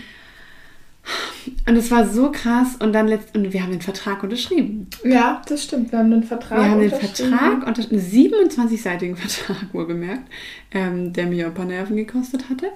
[1.67, 4.87] Und es war so krass und dann letzt und wir haben den Vertrag unterschrieben.
[5.03, 5.91] ja, das stimmt.
[5.91, 6.89] Wir haben den Vertrag Wir haben den.
[6.91, 10.29] Vertrag unter einen 27-seitigen Vertrag wohlgemerkt,
[10.71, 12.67] ähm, der mir ein paar Nerven gekostet hatte.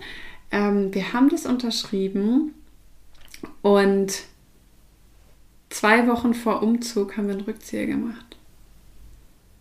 [0.52, 2.54] Ähm, wir haben das unterschrieben
[3.62, 4.14] und
[5.70, 8.38] zwei Wochen vor Umzug haben wir einen Rückzieher gemacht.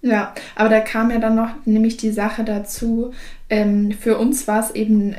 [0.03, 3.13] Ja, aber da kam ja dann noch nämlich die Sache dazu,
[3.49, 5.17] ähm, für uns war es eben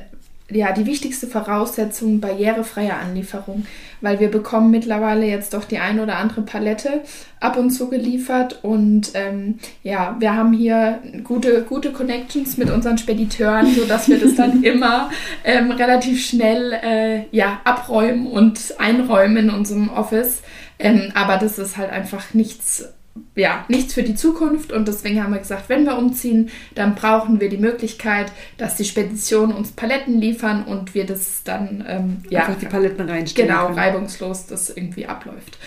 [0.52, 3.66] ja die wichtigste Voraussetzung barrierefreie Anlieferung,
[4.02, 7.02] weil wir bekommen mittlerweile jetzt doch die ein oder andere Palette
[7.40, 12.98] ab und zu geliefert und ähm, ja, wir haben hier gute, gute Connections mit unseren
[12.98, 15.10] Spediteuren, sodass wir das dann immer
[15.44, 20.44] ähm, relativ schnell äh, ja, abräumen und einräumen in unserem Office.
[20.78, 22.90] Ähm, aber das ist halt einfach nichts
[23.36, 27.40] ja, nichts für die Zukunft und deswegen haben wir gesagt, wenn wir umziehen, dann brauchen
[27.40, 32.42] wir die Möglichkeit, dass die Speditionen uns Paletten liefern und wir das dann ähm, ja,
[32.42, 33.50] Einfach die Paletten reinstellen.
[33.50, 33.80] genau können.
[33.80, 35.58] reibungslos das irgendwie abläuft.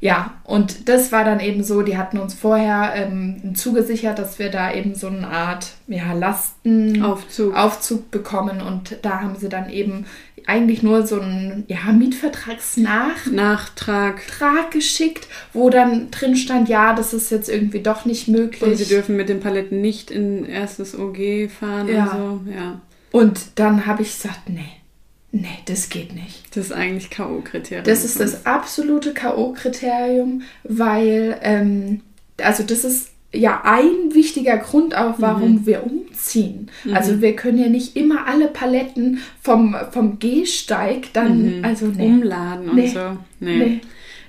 [0.00, 4.50] Ja, und das war dann eben so, die hatten uns vorher ähm, zugesichert, dass wir
[4.50, 7.56] da eben so eine Art ja, Lasten Aufzug.
[7.56, 10.06] Aufzug bekommen und da haben sie dann eben
[10.46, 14.20] eigentlich nur so einen ja, Mietvertragsnach Nachtrag.
[14.22, 18.62] Vertrag geschickt, wo dann drin stand, ja, das ist jetzt irgendwie doch nicht möglich.
[18.62, 22.04] Und sie dürfen mit den Paletten nicht in erstes OG fahren Ja.
[22.04, 22.50] und so.
[22.52, 22.80] Ja.
[23.12, 24.72] Und dann habe ich gesagt, nee,
[25.30, 26.56] nee, das geht nicht.
[26.56, 27.82] Das ist eigentlich K.O.-Kriterium.
[27.82, 32.00] Das ist das absolute K.O.-Kriterium, weil, ähm,
[32.38, 36.70] also das ist ja ein wichtiger Grund auch, warum wir umziehen.
[36.92, 42.04] Also wir können ja nicht immer alle Paletten vom, vom Gehsteig dann, also nee.
[42.06, 42.88] Umladen und Nee.
[42.88, 43.16] so.
[43.40, 43.56] Nee.
[43.56, 43.80] Nee.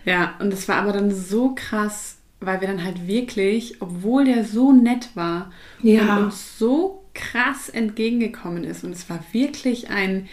[0.06, 4.44] Ja, und das war aber dann so krass, weil wir dann halt wirklich, obwohl der
[4.44, 5.52] so nett war
[5.82, 6.18] Ja.
[6.18, 10.28] und uns so krass entgegengekommen ist, und es war wirklich ein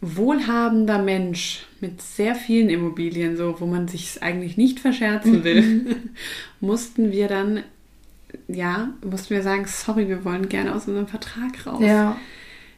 [0.00, 5.96] wohlhabender Mensch mit sehr vielen Immobilien, so wo man sich eigentlich nicht verscherzen will,
[6.60, 7.62] mussten wir dann,
[8.48, 11.82] ja, mussten wir sagen, sorry, wir wollen gerne aus unserem Vertrag raus.
[11.82, 12.16] Ja.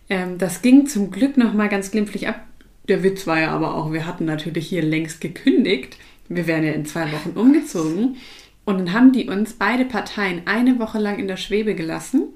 [0.09, 2.41] Ähm, das ging zum Glück noch mal ganz glimpflich ab.
[2.89, 5.97] Der Witz war ja aber auch, wir hatten natürlich hier längst gekündigt.
[6.29, 8.17] Wir wären ja in zwei Wochen umgezogen.
[8.65, 12.29] Und dann haben die uns beide Parteien eine Woche lang in der Schwebe gelassen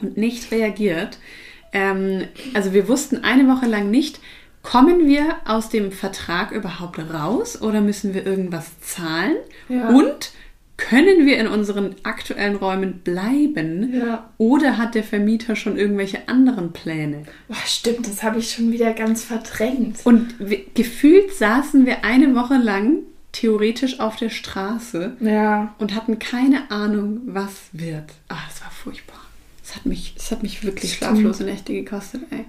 [0.00, 1.18] und nicht reagiert.
[1.72, 2.24] Ähm,
[2.54, 4.20] also wir wussten eine Woche lang nicht,
[4.62, 9.36] kommen wir aus dem Vertrag überhaupt raus oder müssen wir irgendwas zahlen?
[9.68, 9.88] Ja.
[9.88, 10.32] Und
[10.88, 13.92] können wir in unseren aktuellen Räumen bleiben?
[13.94, 14.30] Ja.
[14.38, 17.24] Oder hat der Vermieter schon irgendwelche anderen Pläne?
[17.48, 19.98] Boah, stimmt, das habe ich schon wieder ganz verdrängt.
[20.04, 22.98] Und wir, gefühlt saßen wir eine Woche lang
[23.32, 25.74] theoretisch auf der Straße Ja.
[25.78, 28.04] und hatten keine Ahnung, was wird.
[28.28, 29.16] Ah, das war furchtbar.
[29.62, 31.12] Das hat mich, das hat mich wirklich Stimmt.
[31.12, 32.44] schlaflose Nächte gekostet, ey.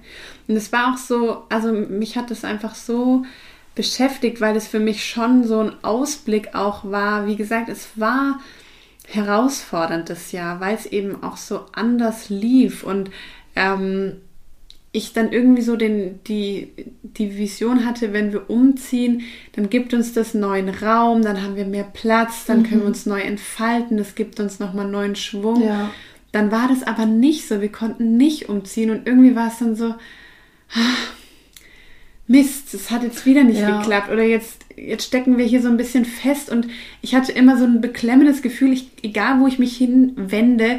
[0.48, 3.24] Und es war auch so, also mich hat das einfach so
[3.74, 7.26] beschäftigt, weil es für mich schon so ein Ausblick auch war.
[7.26, 8.40] Wie gesagt, es war
[9.06, 13.10] herausfordernd das Jahr, weil es eben auch so anders lief und
[13.54, 14.16] ähm,
[14.92, 16.70] ich dann irgendwie so den, die,
[17.02, 19.22] die Vision hatte, wenn wir umziehen,
[19.52, 23.04] dann gibt uns das neuen Raum, dann haben wir mehr Platz, dann können wir uns
[23.04, 25.62] neu entfalten, das gibt uns nochmal neuen Schwung.
[25.62, 25.90] Ja.
[26.30, 29.74] Dann war das aber nicht so, wir konnten nicht umziehen und irgendwie war es dann
[29.74, 30.96] so, ah,
[32.26, 33.78] Mist, es hat jetzt wieder nicht Ja.
[33.78, 36.68] geklappt oder jetzt, jetzt stecken wir hier so ein bisschen fest und
[37.02, 40.78] ich hatte immer so ein beklemmendes Gefühl, ich, egal wo ich mich hinwende,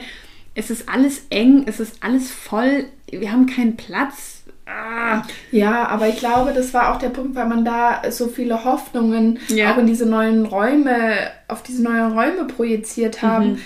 [0.55, 4.43] es ist alles eng, es ist alles voll, wir haben keinen Platz.
[4.65, 5.21] Ah.
[5.51, 9.37] Ja, aber ich glaube, das war auch der Punkt, weil man da so viele Hoffnungen
[9.49, 9.73] ja.
[9.73, 11.13] auch in diese neuen Räume,
[11.47, 13.51] auf diese neuen Räume projiziert haben.
[13.51, 13.57] Mhm.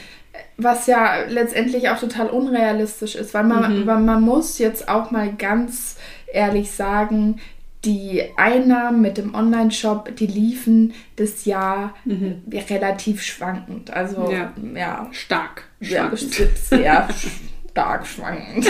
[0.57, 3.87] Was ja letztendlich auch total unrealistisch ist, weil man, mhm.
[3.87, 5.95] weil man muss jetzt auch mal ganz
[6.33, 7.39] ehrlich sagen,
[7.85, 12.43] die Einnahmen mit dem Online-Shop, die liefen das Jahr mhm.
[12.69, 13.91] relativ schwankend.
[13.91, 15.63] Also ja, ja stark.
[15.79, 17.07] Ja, sehr
[17.71, 18.67] stark schwankend.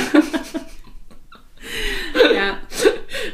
[2.35, 2.57] ja.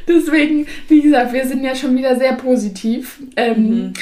[0.07, 3.21] Deswegen, wie gesagt, wir sind ja schon wieder sehr positiv.
[3.35, 3.93] Ähm, mhm.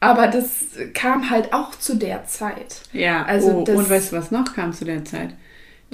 [0.00, 0.64] Aber das
[0.94, 2.82] kam halt auch zu der Zeit.
[2.92, 5.30] Ja, also oh, und weißt du, was noch kam zu der Zeit?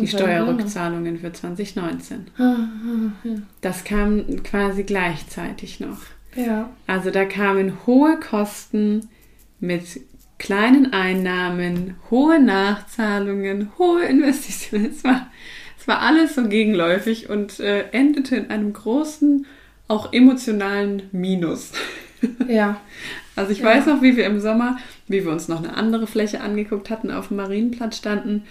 [0.01, 2.27] Die Steuerrückzahlungen für 2019.
[2.39, 3.29] Ah, ah.
[3.61, 5.99] Das kam quasi gleichzeitig noch.
[6.35, 6.71] Ja.
[6.87, 9.09] Also da kamen hohe Kosten
[9.61, 10.01] mit
[10.39, 14.87] kleinen Einnahmen, hohe Nachzahlungen, hohe Investitionen.
[14.87, 15.27] Es war,
[15.79, 19.47] es war alles so gegenläufig und äh, endete in einem großen,
[19.89, 21.73] auch emotionalen Minus.
[22.49, 22.81] Ja.
[23.37, 23.67] Also ich ja.
[23.67, 27.13] weiß noch, wie wir im Sommer, wie wir uns noch eine andere Fläche angeguckt hatten,
[27.13, 28.43] auf dem Marienplatz standen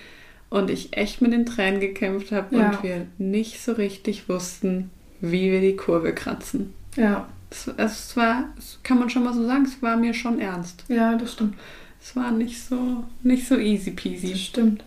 [0.50, 2.70] und ich echt mit den Tränen gekämpft habe ja.
[2.70, 4.90] und wir nicht so richtig wussten,
[5.20, 6.74] wie wir die Kurve kratzen.
[6.96, 7.28] Ja.
[7.50, 10.84] Es, es war, es kann man schon mal so sagen, es war mir schon ernst.
[10.90, 11.56] Ja, das stimmt.
[12.02, 14.32] Es war nicht so, nicht so easy peasy.
[14.32, 14.84] Das stimmt.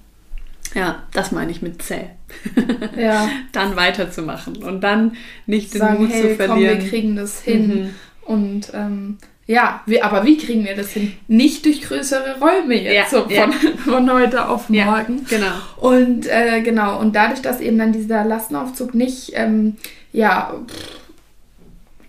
[0.74, 2.10] Ja, das meine ich mit zäh.
[2.96, 3.28] Ja.
[3.52, 6.78] dann weiterzumachen und dann nicht den Sagen, Mut hey, zu verlieren.
[6.78, 7.68] Komm, wir kriegen das hin.
[7.68, 7.94] Mhm.
[8.22, 11.12] Und ähm, ja, wie, aber wie kriegen wir das hin?
[11.26, 13.50] Nicht durch größere Räume jetzt, ja, so von, ja.
[13.84, 15.26] von heute auf morgen.
[15.28, 15.52] Ja, genau.
[15.76, 19.76] Und äh, genau, und dadurch, dass eben dann dieser Lastenaufzug nicht ähm,
[20.12, 20.54] ja,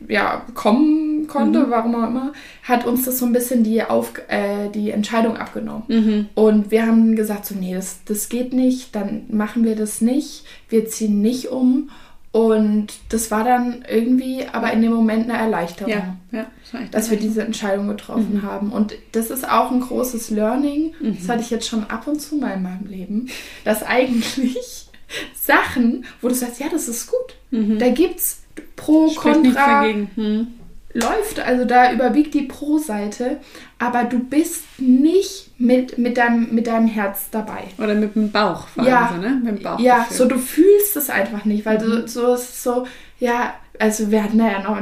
[0.07, 1.71] ja, kommen konnte, mhm.
[1.71, 5.84] warum auch immer, hat uns das so ein bisschen die, Auf äh, die Entscheidung abgenommen.
[5.88, 6.29] Mhm.
[6.36, 10.43] Und wir haben gesagt, so, nee, das, das geht nicht, dann machen wir das nicht,
[10.69, 11.89] wir ziehen nicht um.
[12.32, 17.11] Und das war dann irgendwie aber in dem Moment eine Erleichterung, ja, ja, das dass
[17.11, 18.41] wir diese Entscheidung getroffen mhm.
[18.43, 18.71] haben.
[18.71, 21.17] Und das ist auch ein großes Learning, mhm.
[21.17, 23.27] das hatte ich jetzt schon ab und zu mal in meinem Leben,
[23.65, 24.88] dass eigentlich
[25.36, 27.79] Sachen, wo du sagst, ja, das ist gut, mhm.
[27.79, 28.43] da gibt es
[28.77, 30.47] Pro, Contra, hm
[30.93, 33.39] läuft, also da überwiegt die Pro-Seite,
[33.79, 37.66] aber du bist nicht mit, mit, deinem, mit deinem Herz dabei.
[37.78, 39.41] Oder mit dem Bauch, vor allem ja, so, ne?
[39.43, 39.80] Mit dem Bauch.
[39.80, 41.82] Ja, so du fühlst es einfach nicht, weil mhm.
[41.82, 42.88] du so, so,
[43.20, 44.78] ja, also wir hatten ja noch,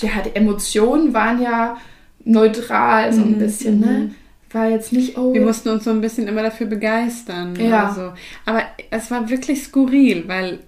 [0.00, 1.76] ja, die Emotionen waren ja
[2.24, 3.38] neutral, so ein mhm.
[3.38, 3.86] bisschen, ne?
[3.86, 4.14] Mhm.
[4.52, 5.32] War jetzt nicht, oh.
[5.32, 7.54] Wir mussten uns so ein bisschen immer dafür begeistern.
[7.54, 7.94] Ja.
[7.94, 8.12] So.
[8.46, 10.58] Aber es war wirklich skurril, weil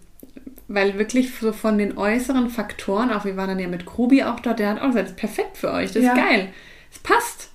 [0.69, 4.41] weil wirklich so von den äußeren Faktoren, auch wir waren dann ja mit Krubi auch
[4.41, 6.13] dort, der hat auch gesagt, das ist perfekt für euch, das ja.
[6.13, 6.49] ist geil,
[6.91, 7.51] es passt.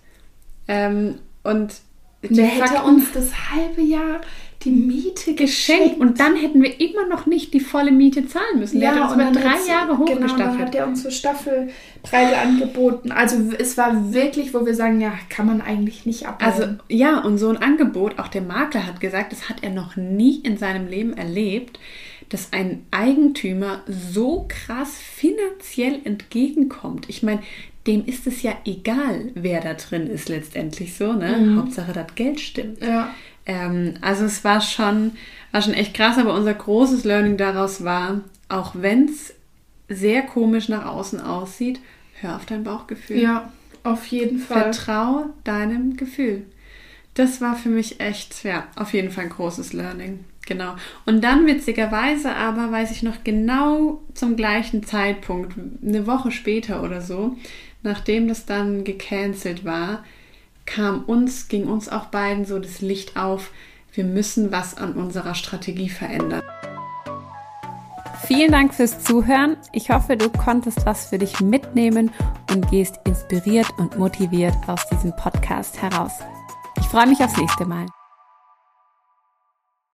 [0.67, 1.15] Ähm,
[1.47, 1.73] und
[2.21, 4.21] der hätte uns das halbe Jahr
[4.63, 5.99] die Miete geschenkt.
[5.99, 8.79] Und dann hätten wir immer noch nicht die volle Miete zahlen müssen.
[8.79, 10.37] Der ja, hat uns über drei Jahre hochgestaffelt.
[10.37, 13.11] Genau, dann hat er uns so Staffelpreise angeboten.
[13.11, 16.51] Also es war wirklich, wo wir sagen, ja, kann man eigentlich nicht abbauen.
[16.51, 19.95] Also ja, und so ein Angebot, auch der Makler hat gesagt, das hat er noch
[19.95, 21.79] nie in seinem Leben erlebt
[22.29, 27.05] dass ein Eigentümer so krass finanziell entgegenkommt.
[27.07, 27.41] Ich meine,
[27.87, 31.37] dem ist es ja egal, wer da drin ist letztendlich so, ne?
[31.37, 31.57] Mhm.
[31.57, 32.81] Hauptsache, das Geld stimmt.
[32.81, 33.09] Ja.
[33.45, 35.13] Ähm, also es war schon,
[35.51, 39.33] war schon echt krass, aber unser großes Learning daraus war, auch wenn es
[39.89, 41.79] sehr komisch nach außen aussieht,
[42.19, 43.17] hör auf dein Bauchgefühl.
[43.17, 43.51] Ja,
[43.83, 44.73] auf jeden Fall.
[44.73, 46.45] Vertrau deinem Gefühl.
[47.13, 50.25] Das war für mich echt, ja, auf jeden Fall ein großes Learning.
[50.45, 50.75] Genau.
[51.05, 57.01] Und dann witzigerweise aber weiß ich noch genau zum gleichen Zeitpunkt, eine Woche später oder
[57.01, 57.35] so,
[57.87, 60.03] nachdem das dann gecancelt war,
[60.65, 63.51] kam uns, ging uns auch beiden so das Licht auf,
[63.93, 66.43] wir müssen was an unserer Strategie verändern.
[68.27, 69.55] Vielen Dank fürs Zuhören.
[69.71, 72.11] Ich hoffe, du konntest was für dich mitnehmen
[72.51, 76.11] und gehst inspiriert und motiviert aus diesem Podcast heraus.
[76.77, 77.85] Ich freue mich aufs nächste Mal.